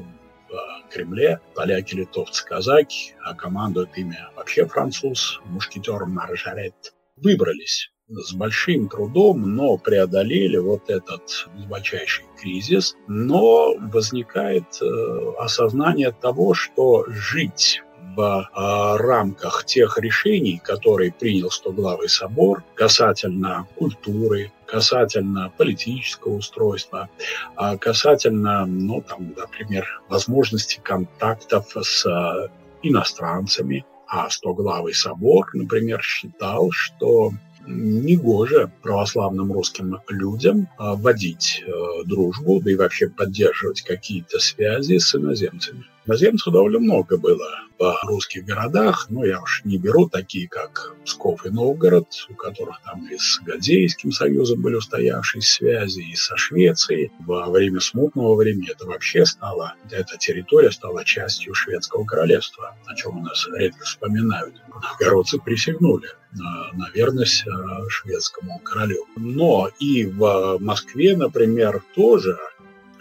в 0.49 0.89
Кремле, 0.89 1.41
поляки, 1.53 1.93
литовцы, 1.93 2.43
казаки, 2.43 3.13
а 3.23 3.35
командует 3.35 3.95
ими 3.97 4.17
вообще 4.35 4.65
француз, 4.65 5.39
мушкетер 5.45 6.05
Маржарет. 6.05 6.95
Выбрались 7.17 7.91
с 8.09 8.33
большим 8.33 8.89
трудом, 8.89 9.55
но 9.55 9.77
преодолели 9.77 10.57
вот 10.57 10.89
этот 10.89 11.47
глубочайший 11.55 12.25
кризис, 12.39 12.95
но 13.07 13.75
возникает 13.77 14.65
э, 14.81 15.33
осознание 15.37 16.11
того, 16.11 16.53
что 16.53 17.05
жить 17.07 17.83
в 18.15 18.21
э, 18.21 18.97
рамках 18.97 19.65
тех 19.65 19.99
решений, 19.99 20.59
которые 20.63 21.11
принял 21.11 21.51
Стоглавый 21.51 22.09
собор 22.09 22.63
касательно 22.73 23.67
культуры, 23.77 24.51
касательно 24.65 25.51
политического 25.57 26.33
устройства, 26.33 27.09
а 27.55 27.77
касательно, 27.77 28.65
ну, 28.65 29.01
там, 29.01 29.33
например, 29.37 30.01
возможности 30.09 30.79
контактов 30.83 31.67
с 31.79 32.05
э, 32.05 32.49
иностранцами. 32.81 33.85
А 34.11 34.27
Стоглавый 34.31 34.95
собор, 34.95 35.51
например, 35.53 36.01
считал, 36.01 36.71
что 36.71 37.31
негоже 37.69 38.71
православным 38.81 39.53
русским 39.53 39.99
людям 40.09 40.67
а, 40.77 40.95
вводить 40.95 41.63
э, 41.65 41.71
дружбу, 42.05 42.59
да 42.61 42.71
и 42.71 42.75
вообще 42.75 43.09
поддерживать 43.09 43.81
какие-то 43.81 44.39
связи 44.39 44.97
с 44.97 45.15
иноземцами. 45.15 45.85
Иноземцев 46.09 46.51
довольно 46.51 46.79
много 46.79 47.17
было 47.17 47.47
в 47.77 47.99
русских 48.07 48.43
городах, 48.43 49.05
но 49.09 49.23
я 49.23 49.39
уж 49.41 49.61
не 49.63 49.77
беру 49.77 50.09
такие, 50.09 50.47
как 50.49 50.95
Псков 51.05 51.45
и 51.45 51.49
Новгород, 51.49 52.07
у 52.29 52.33
которых 52.33 52.81
там 52.83 53.05
и 53.05 53.15
с 53.15 53.39
Гадзейским 53.45 54.11
союзом 54.11 54.59
были 54.59 54.73
устоявшие 54.73 55.43
связи, 55.43 56.01
и 56.01 56.15
со 56.15 56.35
Швецией. 56.35 57.11
Во 57.19 57.47
время 57.47 57.79
смутного 57.79 58.35
времени 58.35 58.71
это 58.71 58.87
вообще 58.87 59.23
стало, 59.23 59.75
эта 59.91 60.17
территория 60.17 60.71
стала 60.71 61.05
частью 61.05 61.53
шведского 61.53 62.03
королевства, 62.05 62.75
о 62.87 62.95
чем 62.95 63.19
у 63.19 63.21
нас 63.21 63.47
редко 63.53 63.85
вспоминают. 63.85 64.55
Новгородцы 64.81 65.37
присягнули 65.37 66.07
на, 66.33 66.71
на 66.73 66.89
верность 66.93 67.45
э, 67.45 67.51
шведскому 67.87 68.59
королю. 68.59 69.05
Но 69.15 69.69
и 69.79 70.05
в 70.05 70.57
Москве, 70.59 71.15
например, 71.15 71.83
тоже 71.95 72.39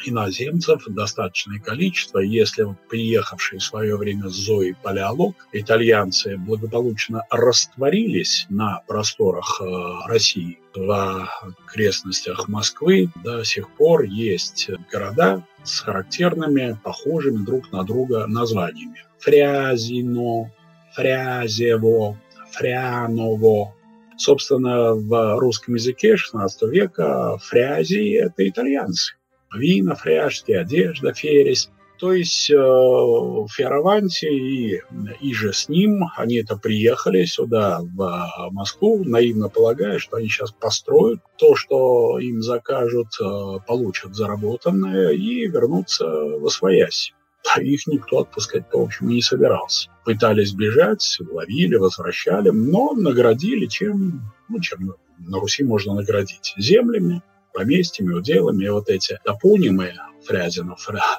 иноземцев 0.04 0.84
достаточное 0.88 1.58
количество. 1.58 2.18
Если 2.18 2.66
приехавшие 2.88 3.58
в 3.58 3.64
свое 3.64 3.96
время 3.96 4.28
Зои 4.28 4.76
Палеолог, 4.82 5.34
итальянцы 5.52 6.36
благополучно 6.36 7.24
растворились 7.30 8.46
на 8.48 8.82
просторах 8.86 9.60
э, 9.60 10.08
России, 10.08 10.58
в 10.74 11.28
окрестностях 11.66 12.48
Москвы 12.48 13.10
до 13.24 13.44
сих 13.44 13.68
пор 13.70 14.04
есть 14.04 14.70
города 14.92 15.44
с 15.64 15.80
характерными, 15.80 16.78
похожими 16.82 17.44
друг 17.44 17.72
на 17.72 17.82
друга 17.82 18.26
названиями. 18.26 19.04
Фрязино, 19.18 20.52
Фрязево, 20.94 22.18
Фряново. 22.52 23.74
Собственно, 24.16 24.94
в 24.94 25.38
русском 25.38 25.74
языке 25.74 26.14
XVI 26.14 26.48
века 26.62 27.38
фрязи– 27.38 28.14
это 28.18 28.48
итальянцы 28.48 29.17
вина 29.54 29.94
фряжские, 29.94 30.60
одежда 30.60 31.12
фересь. 31.12 31.70
То 31.98 32.12
есть 32.12 32.48
э, 32.48 32.54
Фиараванти 32.54 34.26
и, 34.26 34.82
и 35.20 35.34
же 35.34 35.52
с 35.52 35.68
ним, 35.68 36.04
они 36.16 36.36
это 36.36 36.56
приехали 36.56 37.24
сюда, 37.24 37.80
в 37.82 38.50
Москву, 38.52 39.02
наивно 39.04 39.48
полагая, 39.48 39.98
что 39.98 40.16
они 40.16 40.28
сейчас 40.28 40.52
построят 40.52 41.20
то, 41.36 41.56
что 41.56 42.20
им 42.20 42.40
закажут, 42.40 43.08
э, 43.20 43.58
получат 43.66 44.14
заработанное 44.14 45.10
и 45.10 45.48
вернутся 45.48 46.06
в 46.06 46.46
Освоясь. 46.46 47.14
А 47.54 47.60
их 47.60 47.86
никто 47.88 48.20
отпускать-то, 48.20 48.78
в 48.78 48.82
общем, 48.82 49.08
не 49.08 49.22
собирался. 49.22 49.90
Пытались 50.04 50.52
бежать, 50.52 51.18
ловили, 51.32 51.76
возвращали, 51.76 52.50
но 52.50 52.92
наградили 52.92 53.66
чем, 53.66 54.22
ну, 54.48 54.60
чем 54.60 54.94
на 55.18 55.40
Руси 55.40 55.64
можно 55.64 55.94
наградить? 55.94 56.54
Землями, 56.56 57.22
поместьями, 57.58 58.14
уделами. 58.14 58.68
Вот 58.68 58.88
эти 58.88 59.18
топонимы 59.24 59.92
Фрязина, 60.24 60.76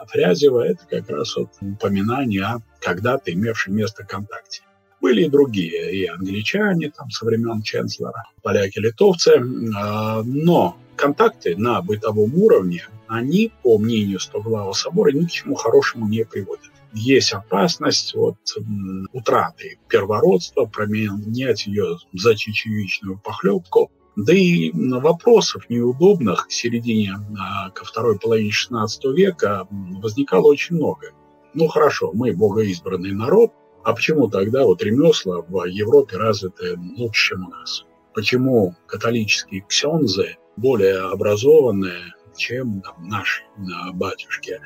Фрязева, 0.08 0.62
это 0.62 0.86
как 0.90 1.10
раз 1.10 1.36
вот 1.36 1.50
упоминание 1.60 2.46
о 2.46 2.62
когда-то 2.80 3.34
имевшем 3.34 3.76
место 3.76 4.06
контакте. 4.06 4.62
Были 5.02 5.26
и 5.26 5.30
другие, 5.30 5.94
и 5.94 6.06
англичане 6.06 6.92
там 6.92 7.10
со 7.10 7.26
времен 7.26 7.62
Ченслера, 7.62 8.24
поляки, 8.42 8.80
литовцы, 8.80 9.42
а, 9.76 10.24
но 10.24 10.78
контакты 10.96 11.58
на 11.58 11.82
бытовом 11.82 12.34
уровне, 12.36 12.88
они, 13.08 13.52
по 13.62 13.78
мнению 13.78 14.20
Стоглава 14.20 14.72
собора, 14.72 15.12
ни 15.12 15.26
к 15.26 15.32
чему 15.32 15.56
хорошему 15.56 16.08
не 16.08 16.24
приводят. 16.24 16.72
Есть 16.94 17.34
опасность 17.34 18.16
вот, 18.16 18.38
утраты 19.12 19.78
первородства, 19.90 20.66
променять 20.66 21.68
ее 21.68 21.98
за 22.14 22.36
чечевичную 22.36 23.20
похлебку, 23.20 23.92
да 24.26 24.34
и 24.34 24.72
вопросов 24.74 25.70
неудобных 25.70 26.48
к 26.48 26.52
середине, 26.52 27.16
а, 27.40 27.70
ко 27.72 27.86
второй 27.86 28.20
половине 28.20 28.52
XVI 28.52 28.88
века 29.14 29.68
возникало 29.70 30.48
очень 30.48 30.76
много. 30.76 31.12
Ну 31.54 31.68
хорошо, 31.68 32.12
мы 32.14 32.36
богоизбранный 32.36 33.12
народ, 33.12 33.52
а 33.84 33.94
почему 33.94 34.30
тогда 34.30 34.66
вот 34.66 34.84
ремесла 34.84 35.42
в 35.42 35.66
Европе 35.66 36.18
развиты 36.18 36.78
лучше, 36.98 37.30
чем 37.30 37.48
у 37.48 37.50
нас? 37.50 37.86
Почему 38.14 38.76
католические 38.88 39.62
ксензы 39.62 40.38
более 40.58 41.00
образованные, 41.00 42.14
чем 42.40 42.82
там, 42.82 43.08
наши 43.08 43.44
батюшки. 43.94 44.60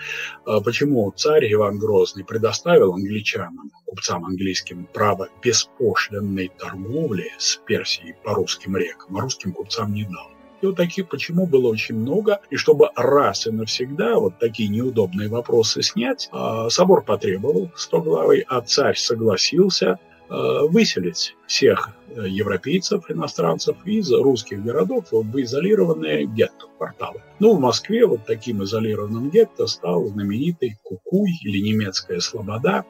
А 0.46 0.62
почему 0.62 1.12
царь 1.12 1.52
Иван 1.52 1.80
Грозный 1.80 2.24
предоставил 2.24 2.94
англичанам, 2.94 3.72
купцам 3.86 4.26
английским, 4.26 4.88
право 4.94 5.28
беспошлинной 5.42 6.52
торговли 6.58 7.32
с 7.38 7.58
Персией 7.66 8.16
по 8.24 8.34
русским 8.36 8.78
рекам, 8.78 9.18
а 9.18 9.22
русским 9.22 9.52
купцам 9.52 9.94
не 9.94 10.06
дал? 10.06 10.30
И 10.62 10.66
вот 10.66 10.78
таких 10.78 11.10
почему 11.10 11.46
было 11.46 11.68
очень 11.68 11.96
много. 11.96 12.40
И 12.50 12.56
чтобы 12.56 12.90
раз 12.96 13.48
и 13.48 13.52
навсегда 13.52 14.18
вот 14.18 14.40
такие 14.40 14.70
неудобные 14.70 15.28
вопросы 15.28 15.82
снять, 15.82 16.30
а, 16.32 16.70
собор 16.70 17.04
потребовал 17.04 17.70
100 17.76 18.02
главой, 18.02 18.46
а 18.48 18.62
царь 18.62 18.96
согласился– 18.96 20.00
Э, 20.34 20.66
выселить 20.68 21.36
всех 21.46 21.90
э, 22.03 22.03
европейцев, 22.15 23.10
иностранцев 23.10 23.78
из 23.86 24.12
русских 24.12 24.63
городов 24.63 25.06
в 25.12 25.41
изолированные 25.41 26.26
гетто, 26.26 26.67
кварталы. 26.78 27.21
Ну, 27.39 27.56
в 27.56 27.60
Москве 27.60 28.06
вот 28.06 28.26
таким 28.26 28.63
изолированным 28.63 29.30
гетто 29.30 29.67
стал 29.67 30.06
знаменитый 30.08 30.78
Кукуй 30.84 31.30
или 31.43 31.60
немецкая 31.60 32.19
Слобода, 32.19 32.86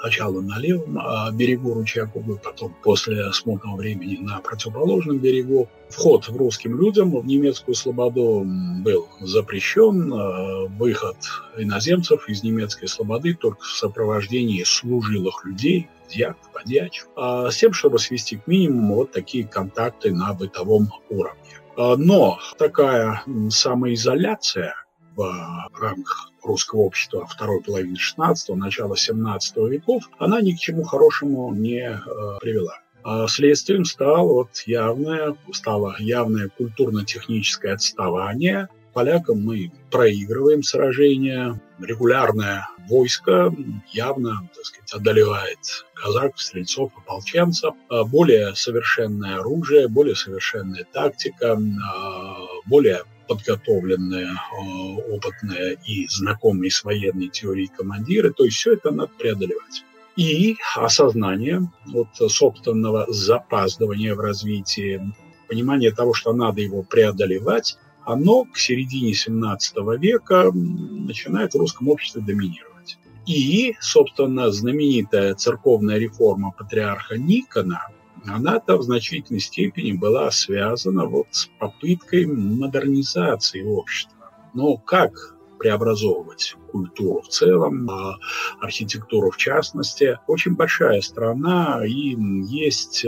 сначала 0.00 0.40
на 0.40 0.58
левом 0.58 0.98
а, 0.98 1.30
берегу 1.32 1.74
ручья 1.74 2.06
Кубы, 2.06 2.36
потом 2.36 2.74
после 2.82 3.32
смутного 3.32 3.76
времени 3.76 4.18
на 4.20 4.40
противоположном 4.40 5.18
берегу. 5.18 5.68
Вход 5.88 6.28
русским 6.28 6.78
людям 6.78 7.18
в 7.18 7.26
немецкую 7.26 7.74
слободу 7.74 8.44
был 8.84 9.08
запрещен. 9.20 10.12
А, 10.12 10.66
выход 10.66 11.16
иноземцев 11.56 12.28
из 12.28 12.42
немецкой 12.42 12.86
слободы 12.86 13.34
только 13.34 13.62
в 13.62 13.66
сопровождении 13.66 14.62
служилых 14.64 15.44
людей, 15.44 15.88
дьяков, 16.08 16.50
подьячих, 16.52 17.06
с 17.16 17.56
тем, 17.56 17.72
чтобы 17.72 17.98
свести 17.98 18.36
к 18.38 18.46
минимуму 18.46 18.94
вот 18.94 19.12
такие 19.12 19.46
контакты 19.46 20.12
на 20.12 20.32
бытовом 20.32 20.90
уровне. 21.10 21.38
Но 21.76 22.38
такая 22.56 23.22
самоизоляция 23.50 24.74
в 25.14 25.68
рамках 25.78 26.27
русского 26.48 26.80
общества 26.80 27.26
второй 27.26 27.62
половины 27.62 27.96
XVI, 27.96 28.34
начала 28.54 28.94
XVII 28.94 29.68
веков, 29.68 30.10
она 30.18 30.40
ни 30.40 30.52
к 30.52 30.58
чему 30.58 30.82
хорошему 30.82 31.54
не 31.54 31.88
э, 31.88 31.98
привела. 32.40 32.80
А 33.04 33.28
следствием 33.28 33.84
стало 33.84 34.32
вот 34.32 34.50
явное, 34.66 35.36
стало 35.52 35.96
явное 35.98 36.48
культурно-техническое 36.48 37.72
отставание. 37.72 38.68
Полякам 38.92 39.40
мы 39.44 39.70
проигрываем 39.90 40.62
сражения, 40.62 41.60
регулярное 41.78 42.68
войско 42.88 43.54
явно, 43.92 44.48
так 44.54 44.64
сказать, 44.64 44.92
одолевает 44.92 45.58
казаков, 45.94 46.40
стрельцов, 46.40 46.92
ополченцев. 46.96 47.74
А 47.88 48.04
более 48.04 48.54
совершенное 48.54 49.36
оружие, 49.38 49.88
более 49.88 50.16
совершенная 50.16 50.84
тактика, 50.92 51.52
а, 51.56 52.36
более 52.66 53.04
подготовленные, 53.28 54.26
э, 54.26 55.12
опытные 55.12 55.76
и 55.86 56.06
знакомые 56.08 56.70
с 56.70 56.82
военной 56.82 57.28
теорией 57.28 57.68
командиры. 57.68 58.32
То 58.32 58.44
есть 58.44 58.56
все 58.56 58.72
это 58.72 58.90
надо 58.90 59.10
преодолевать. 59.18 59.84
И 60.16 60.56
осознание 60.74 61.70
вот 61.86 62.08
собственного 62.16 63.06
запаздывания 63.08 64.14
в 64.14 64.20
развитии, 64.20 65.00
понимание 65.48 65.92
того, 65.92 66.12
что 66.14 66.32
надо 66.32 66.60
его 66.60 66.82
преодолевать, 66.82 67.78
оно 68.04 68.44
к 68.44 68.56
середине 68.56 69.14
17 69.14 69.76
века 69.98 70.50
начинает 70.52 71.52
в 71.52 71.58
русском 71.58 71.88
обществе 71.88 72.22
доминировать. 72.22 72.98
И, 73.26 73.76
собственно, 73.80 74.50
знаменитая 74.50 75.34
церковная 75.34 75.98
реформа 75.98 76.50
патриарха 76.50 77.18
Никона– 77.18 77.86
она-то 78.28 78.76
в 78.76 78.82
значительной 78.82 79.40
степени 79.40 79.92
была 79.92 80.30
связана 80.30 81.06
вот 81.06 81.28
с 81.30 81.46
попыткой 81.58 82.26
модернизации 82.26 83.62
общества. 83.62 84.30
Но 84.54 84.76
как 84.76 85.38
преобразовывать 85.58 86.56
культуру 86.70 87.20
в 87.20 87.28
целом, 87.28 87.90
а 87.90 88.16
архитектуру 88.60 89.30
в 89.30 89.36
частности. 89.36 90.18
Очень 90.26 90.54
большая 90.54 91.00
страна, 91.00 91.82
и 91.84 92.16
есть 92.46 93.04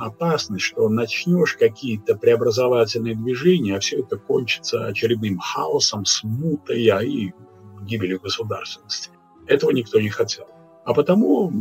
опасность, 0.00 0.64
что 0.64 0.88
начнешь 0.88 1.56
какие-то 1.56 2.14
преобразовательные 2.14 3.16
движения, 3.16 3.76
а 3.76 3.80
все 3.80 4.00
это 4.00 4.16
кончится 4.16 4.86
очередным 4.86 5.38
хаосом, 5.38 6.04
смутой 6.04 6.86
а 6.88 7.02
и 7.02 7.32
гибелью 7.82 8.20
государственности. 8.20 9.10
Этого 9.46 9.70
никто 9.72 10.00
не 10.00 10.10
хотел. 10.10 10.46
А 10.84 10.94
потому 10.94 11.52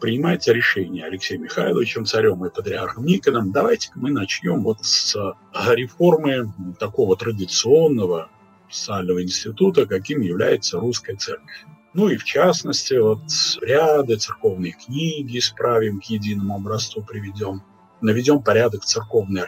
принимается 0.00 0.52
решение 0.52 1.04
Алексеем 1.04 1.42
Михайловичем, 1.42 2.06
царем 2.06 2.44
и 2.44 2.50
патриархом 2.50 3.04
Никоном, 3.04 3.52
давайте-ка 3.52 3.98
мы 3.98 4.10
начнем 4.10 4.62
вот 4.62 4.78
с 4.84 5.14
а, 5.14 5.74
реформы 5.74 6.52
такого 6.80 7.16
традиционного 7.16 8.30
социального 8.70 9.22
института, 9.22 9.86
каким 9.86 10.22
является 10.22 10.80
русская 10.80 11.16
церковь. 11.16 11.66
Ну 11.94 12.08
и 12.08 12.16
в 12.16 12.24
частности, 12.24 12.94
вот 12.94 13.20
ряды, 13.60 14.16
церковные 14.16 14.72
книги 14.72 15.38
исправим, 15.38 16.00
к 16.00 16.04
единому 16.04 16.56
образцу 16.56 17.02
приведем, 17.02 17.62
наведем 18.00 18.42
порядок 18.42 18.84
церковной 18.84 19.42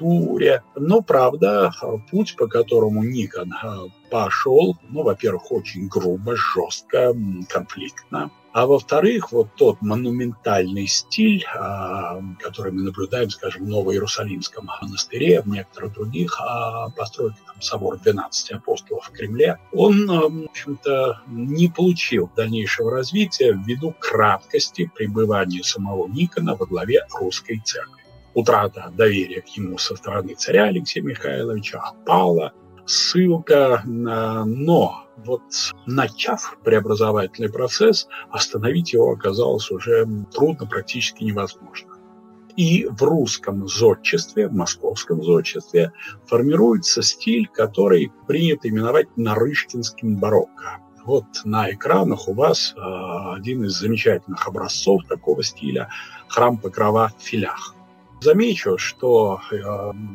архитектуре. 0.00 0.62
Но, 0.76 1.02
правда, 1.02 1.72
путь, 2.10 2.36
по 2.36 2.46
которому 2.46 3.02
Никон 3.04 3.52
а, 3.52 3.84
пошел, 4.10 4.76
ну, 4.88 5.02
во-первых, 5.02 5.52
очень 5.52 5.88
грубо, 5.88 6.36
жестко, 6.36 7.14
конфликтно. 7.48 8.30
А 8.52 8.66
во-вторых, 8.66 9.30
вот 9.30 9.54
тот 9.54 9.80
монументальный 9.80 10.88
стиль, 10.88 11.44
а, 11.54 12.20
который 12.40 12.72
мы 12.72 12.82
наблюдаем, 12.82 13.30
скажем, 13.30 13.64
в 13.64 13.68
Ново-Иерусалимском 13.68 14.66
монастыре, 14.66 15.42
в 15.42 15.46
некоторых 15.46 15.92
других 15.92 16.36
а, 16.40 16.90
постройках, 16.90 17.44
там, 17.46 17.62
собор 17.62 18.00
12 18.00 18.50
апостолов 18.52 19.06
в 19.06 19.12
Кремле, 19.12 19.58
он, 19.72 20.06
в 20.06 20.50
общем-то, 20.50 21.20
не 21.28 21.68
получил 21.68 22.28
дальнейшего 22.34 22.90
развития 22.90 23.52
ввиду 23.52 23.94
краткости 24.00 24.90
пребывания 24.96 25.62
самого 25.62 26.08
Никона 26.08 26.56
во 26.56 26.66
главе 26.66 27.06
русской 27.20 27.62
церкви. 27.64 28.00
Утрата 28.34 28.92
доверия 28.96 29.42
к 29.42 29.56
нему 29.56 29.78
со 29.78 29.96
стороны 29.96 30.34
царя 30.34 30.64
Алексея 30.64 31.02
Михайловича 31.02 31.80
опала, 31.80 32.52
ссылка 32.86 33.82
«но». 33.84 35.04
Вот 35.24 35.42
начав 35.86 36.56
преобразовательный 36.64 37.52
процесс, 37.52 38.08
остановить 38.30 38.94
его 38.94 39.10
оказалось 39.10 39.70
уже 39.70 40.08
трудно, 40.32 40.66
практически 40.66 41.24
невозможно. 41.24 41.90
И 42.56 42.86
в 42.90 43.02
русском 43.02 43.68
зодчестве, 43.68 44.48
в 44.48 44.54
московском 44.54 45.22
зодчестве 45.22 45.92
формируется 46.26 47.02
стиль, 47.02 47.48
который 47.48 48.10
принято 48.26 48.68
именовать 48.68 49.08
нарышкинским 49.16 50.16
барокко. 50.16 50.78
Вот 51.04 51.26
на 51.44 51.70
экранах 51.70 52.28
у 52.28 52.32
вас 52.32 52.74
э, 52.76 52.80
один 53.36 53.64
из 53.64 53.72
замечательных 53.72 54.46
образцов 54.46 55.02
такого 55.06 55.42
стиля– 55.42 55.90
храм 56.28 56.56
Покрова 56.56 57.12
в 57.18 57.22
Филях. 57.22 57.74
Замечу, 58.22 58.76
что 58.76 59.40
э, 59.50 59.56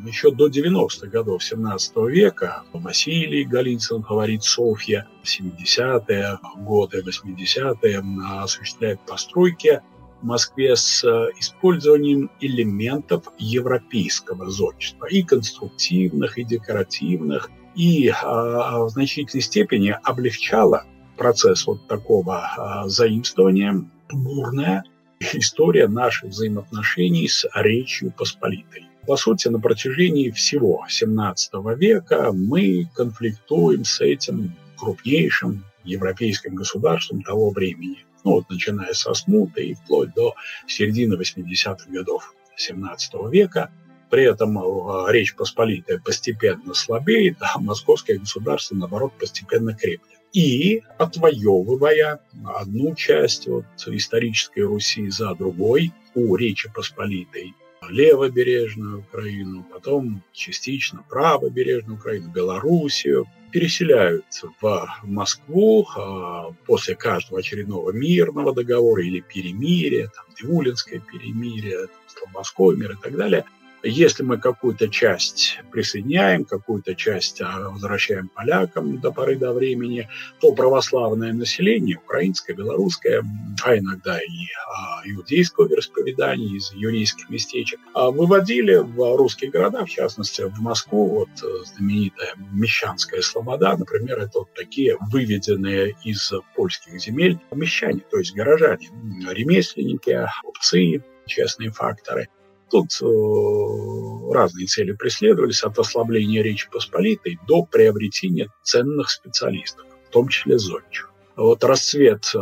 еще 0.06 0.30
до 0.30 0.48
90-х 0.48 1.08
годов 1.08 1.42
17 1.42 1.96
века 2.08 2.62
Василий 2.72 3.44
Голицын, 3.44 4.00
говорит 4.00 4.44
Софья, 4.44 5.08
в 5.24 5.26
70-е 5.26 6.38
годы, 6.58 7.02
80-е 7.02 8.02
осуществляет 8.42 9.00
постройки 9.00 9.82
в 10.22 10.24
Москве 10.24 10.76
с 10.76 11.02
э, 11.02 11.30
использованием 11.40 12.30
элементов 12.40 13.24
европейского 13.38 14.50
зодчества, 14.50 15.06
и 15.06 15.22
конструктивных, 15.22 16.38
и 16.38 16.44
декоративных, 16.44 17.50
и 17.74 18.08
э, 18.08 18.12
в 18.22 18.88
значительной 18.88 19.42
степени 19.42 19.96
облегчала 20.04 20.84
процесс 21.16 21.66
вот 21.66 21.86
такого 21.88 22.84
э, 22.84 22.88
заимствования 22.88 23.84
бурное 24.12 24.84
история 25.34 25.88
наших 25.88 26.30
взаимоотношений 26.30 27.28
с 27.28 27.46
Речью 27.54 28.12
Посполитой. 28.12 28.86
По 29.06 29.16
сути, 29.16 29.48
на 29.48 29.60
протяжении 29.60 30.30
всего 30.30 30.84
XVII 30.88 31.76
века 31.76 32.32
мы 32.32 32.88
конфликтуем 32.94 33.84
с 33.84 34.00
этим 34.00 34.54
крупнейшим 34.76 35.64
европейским 35.84 36.54
государством 36.54 37.22
того 37.22 37.50
времени. 37.50 38.04
Ну 38.24 38.32
вот, 38.32 38.50
начиная 38.50 38.92
со 38.92 39.14
смуты 39.14 39.66
и 39.66 39.74
вплоть 39.74 40.12
до 40.14 40.34
середины 40.66 41.14
80-х 41.14 41.88
годов 41.88 42.34
XVII 42.58 43.30
века. 43.30 43.70
При 44.10 44.24
этом 44.24 44.58
э, 44.58 45.12
Речь 45.12 45.34
Посполитая 45.34 45.98
постепенно 45.98 46.74
слабеет, 46.74 47.36
а 47.40 47.58
московское 47.60 48.18
государство, 48.18 48.74
наоборот, 48.74 49.12
постепенно 49.18 49.74
крепнет 49.74 50.15
и 50.36 50.82
отвоевывая 50.98 52.20
одну 52.44 52.94
часть 52.94 53.46
вот, 53.46 53.64
исторической 53.86 54.60
Руси 54.60 55.08
за 55.08 55.34
другой 55.34 55.94
у 56.14 56.36
Речи 56.36 56.70
Посполитой, 56.74 57.54
левобережную 57.88 58.98
Украину, 58.98 59.64
потом 59.72 60.22
частично 60.32 61.02
правобережную 61.08 61.96
Украину, 61.96 62.30
Белоруссию, 62.30 63.24
переселяют 63.50 64.26
в 64.60 64.88
Москву 65.04 65.86
а, 65.96 66.52
после 66.66 66.96
каждого 66.96 67.38
очередного 67.38 67.92
мирного 67.92 68.52
договора 68.52 69.02
или 69.02 69.20
перемирия, 69.20 70.08
там, 70.14 70.26
Диулинское 70.38 71.00
перемирие, 71.00 71.86
Слободской 72.08 72.76
мир 72.76 72.92
и 72.92 72.96
так 73.02 73.16
далее– 73.16 73.46
если 73.88 74.22
мы 74.22 74.38
какую-то 74.38 74.88
часть 74.88 75.60
присоединяем, 75.70 76.44
какую-то 76.44 76.94
часть 76.94 77.40
а, 77.40 77.70
возвращаем 77.70 78.28
полякам 78.28 79.00
до 79.00 79.12
поры 79.12 79.36
до 79.36 79.52
времени, 79.52 80.08
то 80.40 80.52
православное 80.52 81.32
население, 81.32 81.96
украинское, 81.96 82.56
белорусское, 82.56 83.22
а 83.62 83.76
иногда 83.76 84.18
и 84.18 84.46
а, 84.76 85.02
иудейского 85.04 85.68
вероисповедания 85.68 86.56
из 86.56 86.72
еврейских 86.72 87.30
местечек, 87.30 87.80
а, 87.94 88.10
выводили 88.10 88.76
в 88.76 89.16
русские 89.16 89.50
города, 89.50 89.84
в 89.84 89.90
частности 89.90 90.42
в 90.42 90.60
Москву, 90.60 91.08
вот 91.08 91.28
э, 91.42 91.64
знаменитая 91.64 92.34
Мещанская 92.52 93.20
Слобода, 93.22 93.76
например, 93.76 94.18
это 94.18 94.40
вот 94.40 94.54
такие 94.54 94.96
выведенные 95.12 95.96
из 96.04 96.32
польских 96.54 97.00
земель 97.00 97.38
мещане, 97.52 98.00
то 98.10 98.18
есть 98.18 98.34
горожане, 98.34 98.90
ремесленники, 99.30 100.26
купцы, 100.42 101.02
честные 101.26 101.70
факторы. 101.70 102.28
Тут 102.70 102.88
э, 103.00 104.32
разные 104.34 104.66
цели 104.66 104.92
преследовались, 104.92 105.62
от 105.62 105.78
ослабления 105.78 106.42
Речи 106.42 106.68
Посполитой 106.70 107.38
до 107.46 107.64
приобретения 107.64 108.48
ценных 108.62 109.10
специалистов, 109.10 109.86
в 110.08 110.10
том 110.10 110.28
числе 110.28 110.58
зодчих. 110.58 111.12
вот 111.36 111.62
расцвет 111.62 112.32
э, 112.34 112.38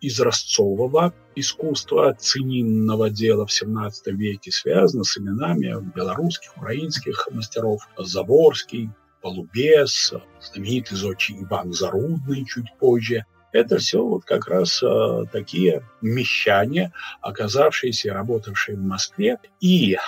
изразцового 0.00 1.14
искусства, 1.34 2.14
цининного 2.18 3.08
дела 3.08 3.46
в 3.46 3.52
17 3.52 4.08
веке 4.08 4.50
связан 4.50 5.04
с 5.04 5.16
именами 5.16 5.74
белорусских, 5.94 6.56
украинских 6.56 7.28
мастеров. 7.30 7.80
Заборский, 7.96 8.90
Полубес, 9.22 10.12
знаменитый 10.40 10.96
зодчий 10.96 11.42
Иван 11.42 11.72
Зарудный 11.72 12.44
чуть 12.44 12.66
позже. 12.78 13.24
Это 13.52 13.78
все 13.78 14.04
вот 14.04 14.24
как 14.24 14.46
раз 14.48 14.82
э, 14.82 15.24
такие 15.32 15.82
мещане, 16.02 16.92
оказавшиеся 17.20 18.08
и 18.08 18.12
работавшие 18.12 18.76
в 18.76 18.82
Москве. 18.82 19.38
И 19.60 19.94
э, 19.94 19.98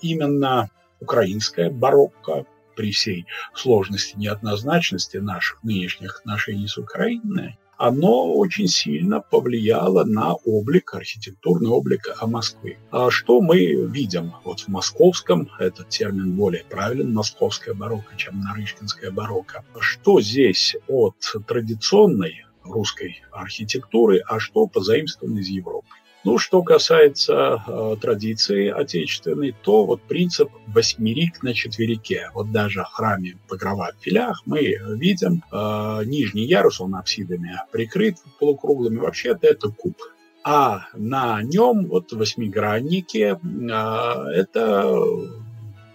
именно 0.00 0.70
украинская 1.00 1.70
барокко 1.70 2.46
при 2.76 2.92
всей 2.92 3.26
сложности 3.54 4.16
неоднозначности 4.16 5.18
наших 5.18 5.62
нынешних 5.62 6.20
отношений 6.20 6.66
с 6.66 6.78
Украиной, 6.78 7.58
оно 7.76 8.32
очень 8.32 8.68
сильно 8.68 9.20
повлияло 9.20 10.04
на 10.04 10.34
облик, 10.34 10.94
архитектурный 10.94 11.70
облик 11.70 12.16
Москвы. 12.22 12.78
А 12.90 13.10
что 13.10 13.40
мы 13.40 13.58
видим 13.58 14.32
вот 14.44 14.60
в 14.60 14.68
московском, 14.68 15.50
этот 15.58 15.88
термин 15.88 16.36
более 16.36 16.64
правилен, 16.64 17.12
московская 17.12 17.74
барокко, 17.74 18.16
чем 18.16 18.40
нарышкинская 18.40 19.10
барокко. 19.10 19.64
Что 19.80 20.20
здесь 20.20 20.76
от 20.86 21.16
традиционной 21.46 22.43
русской 22.64 23.22
архитектуры, 23.32 24.22
а 24.26 24.40
что 24.40 24.66
позаимствовано 24.66 25.38
из 25.38 25.48
Европы? 25.48 25.86
Ну, 26.24 26.38
что 26.38 26.62
касается 26.62 27.62
э, 27.66 27.96
традиции 28.00 28.68
отечественной, 28.68 29.54
то 29.62 29.84
вот 29.84 30.00
принцип 30.00 30.48
восьмерик 30.68 31.42
на 31.42 31.52
четверике. 31.52 32.30
Вот 32.32 32.50
даже 32.50 32.80
в 32.80 32.86
храме 32.86 33.36
Погрова 33.46 33.90
в 33.98 34.02
Филях 34.02 34.42
мы 34.46 34.78
видим 34.96 35.42
э, 35.52 36.02
нижний 36.06 36.46
ярус, 36.46 36.80
он 36.80 36.94
апсидами 36.94 37.60
прикрыт 37.70 38.16
полукруглыми. 38.40 38.96
Вообще-то 38.96 39.46
это 39.46 39.68
куб. 39.68 39.98
А 40.42 40.86
на 40.94 41.42
нем 41.42 41.86
вот 41.88 42.10
восьмигранники 42.12 43.36
э, 43.36 44.30
это 44.34 44.90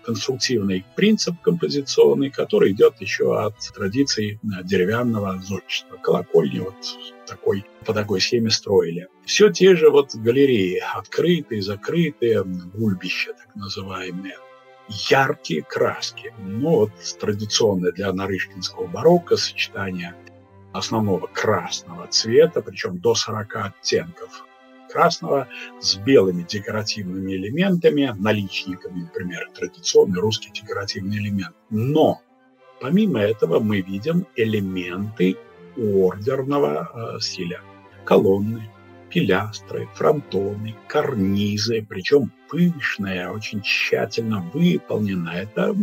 конструктивный 0.03 0.85
принцип 0.95 1.41
композиционный, 1.41 2.29
который 2.29 2.71
идет 2.71 2.99
еще 2.99 3.39
от 3.39 3.55
традиций 3.73 4.39
деревянного 4.63 5.39
зодчества. 5.41 5.97
Колокольни 5.97 6.59
вот 6.59 6.75
такой, 7.25 7.65
по 7.85 7.93
такой 7.93 8.21
схеме 8.21 8.49
строили. 8.49 9.07
Все 9.25 9.49
те 9.49 9.75
же 9.75 9.89
вот 9.89 10.15
галереи, 10.15 10.81
открытые, 10.95 11.61
закрытые, 11.61 12.43
гульбища 12.43 13.33
так 13.33 13.55
называемые 13.55 14.35
яркие 14.89 15.61
краски. 15.61 16.33
Ну, 16.39 16.69
вот 16.69 16.91
традиционное 17.19 17.91
для 17.91 18.11
нарышкинского 18.11 18.87
барокко 18.87 19.37
сочетание 19.37 20.15
основного 20.73 21.27
красного 21.27 22.07
цвета, 22.07 22.61
причем 22.61 22.99
до 22.99 23.15
40 23.15 23.55
оттенков 23.55 24.45
красного 24.91 25.47
с 25.79 25.95
белыми 25.95 26.43
декоративными 26.43 27.33
элементами, 27.33 28.13
наличниками, 28.17 29.01
например, 29.01 29.49
традиционный 29.53 30.19
русский 30.19 30.51
декоративный 30.51 31.17
элемент. 31.17 31.55
Но 31.69 32.21
помимо 32.81 33.19
этого 33.19 33.59
мы 33.59 33.81
видим 33.81 34.25
элементы 34.35 35.37
ордерного 35.77 37.15
э, 37.15 37.19
стиля. 37.19 37.61
Колонны, 38.05 38.69
пилястры, 39.09 39.87
фронтоны, 39.93 40.75
карнизы, 40.87 41.85
причем 41.87 42.31
пышная, 42.49 43.29
очень 43.31 43.61
тщательно 43.61 44.41
выполнена. 44.53 45.29
Это 45.29 45.75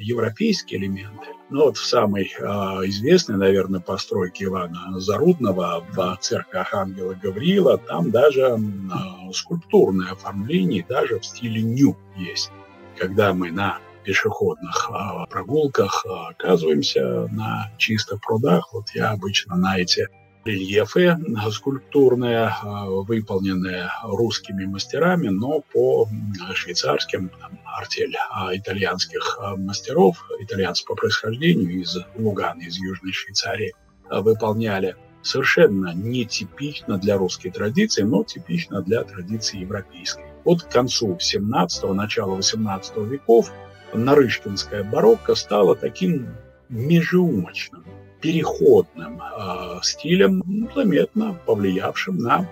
европейские 0.00 0.80
элементы. 0.80 1.28
Но 1.50 1.66
вот 1.66 1.76
в 1.76 1.86
самой 1.86 2.32
э, 2.38 2.44
известной, 2.88 3.36
наверное, 3.36 3.80
постройке 3.80 4.44
Ивана 4.44 4.98
Зарудного 5.00 5.84
в 5.90 6.18
церкви 6.20 6.58
Архангела 6.58 7.14
Гавриила, 7.14 7.76
там 7.76 8.10
даже 8.10 8.42
э, 8.42 9.32
скульптурное 9.32 10.12
оформление, 10.12 10.84
даже 10.88 11.18
в 11.18 11.26
стиле 11.26 11.62
ню 11.62 11.96
есть. 12.16 12.50
Когда 12.96 13.34
мы 13.34 13.50
на 13.50 13.80
пешеходных 14.04 14.90
э, 14.90 15.30
прогулках 15.30 16.04
э, 16.06 16.08
оказываемся 16.30 17.28
на 17.30 17.70
чистых 17.78 18.20
прудах, 18.20 18.72
вот 18.72 18.90
я 18.94 19.10
обычно 19.10 19.56
на 19.56 19.78
эти 19.78 20.08
рельефы 20.44 21.16
скульптурные, 21.50 22.50
а, 22.62 22.86
выполненные 22.86 23.88
русскими 24.02 24.64
мастерами, 24.64 25.28
но 25.28 25.60
по 25.72 26.08
швейцарским 26.54 27.28
там, 27.28 27.58
артель 27.64 28.16
а, 28.30 28.56
итальянских 28.56 29.38
мастеров, 29.56 30.26
итальянцев 30.40 30.86
по 30.86 30.94
происхождению 30.94 31.80
из 31.80 31.96
Лугана, 32.16 32.60
из 32.62 32.78
Южной 32.78 33.12
Швейцарии, 33.12 33.74
выполняли 34.10 34.96
совершенно 35.22 35.94
нетипично 35.94 36.98
для 36.98 37.16
русской 37.16 37.50
традиции, 37.50 38.02
но 38.02 38.24
типично 38.24 38.82
для 38.82 39.04
традиции 39.04 39.60
европейской. 39.60 40.24
Вот 40.44 40.62
к 40.62 40.68
концу 40.68 41.16
17-го, 41.16 41.94
начала 41.94 42.34
18 42.34 42.96
веков 42.98 43.52
Нарышкинская 43.94 44.84
барокко 44.84 45.34
стала 45.34 45.76
таким 45.76 46.34
межеумочным 46.68 47.81
переходным 48.22 49.20
э, 49.20 49.80
стилем, 49.82 50.70
заметно 50.74 51.38
повлиявшим 51.44 52.16
на 52.16 52.48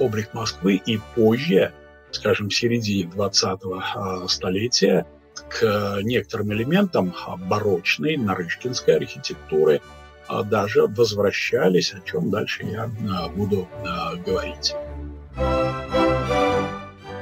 облик 0.00 0.34
Москвы 0.34 0.80
и 0.84 0.98
позже, 1.14 1.72
скажем, 2.10 2.48
в 2.48 2.54
середине 2.54 3.04
20-го 3.04 4.24
э, 4.24 4.28
столетия, 4.28 5.06
к 5.48 5.98
некоторым 6.02 6.52
элементам 6.52 7.14
барочной, 7.48 8.16
нарышкинской 8.16 8.96
архитектуры 8.96 9.80
э, 10.28 10.42
даже 10.44 10.86
возвращались, 10.86 11.92
о 11.92 12.00
чем 12.00 12.30
дальше 12.30 12.64
я 12.64 12.86
э, 12.86 13.28
буду 13.30 13.68
э, 13.84 14.16
говорить. 14.24 14.74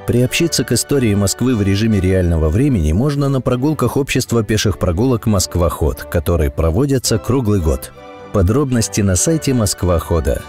Приобщиться 0.09 0.65
к 0.65 0.73
истории 0.73 1.15
Москвы 1.15 1.55
в 1.55 1.61
режиме 1.61 2.01
реального 2.01 2.49
времени 2.49 2.93
можно 2.93 3.29
на 3.29 3.43
прогулках 3.43 3.99
общества 3.99 4.43
пеших 4.43 4.79
прогулок 4.79 5.27
«Москва-ход», 5.27 6.05
которые 6.05 6.51
проводятся 6.51 7.19
круглый 7.19 7.61
год. 7.61 7.93
Подробности 8.33 9.03
на 9.03 9.17
сайте 9.17 9.53
«Москва-хода». 9.53 10.41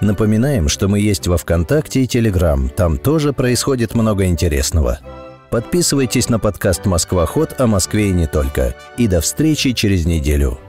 Напоминаем, 0.00 0.68
что 0.68 0.86
мы 0.86 1.00
есть 1.00 1.26
во 1.26 1.36
ВКонтакте 1.36 2.04
и 2.04 2.06
Телеграм, 2.06 2.68
там 2.68 2.96
тоже 2.96 3.32
происходит 3.32 3.96
много 3.96 4.24
интересного. 4.26 5.00
Подписывайтесь 5.50 6.28
на 6.28 6.38
подкаст 6.38 6.86
«Москва-ход» 6.86 7.56
о 7.58 7.66
Москве 7.66 8.10
и 8.10 8.12
не 8.12 8.28
только. 8.28 8.76
И 8.98 9.08
до 9.08 9.20
встречи 9.20 9.72
через 9.72 10.06
неделю. 10.06 10.60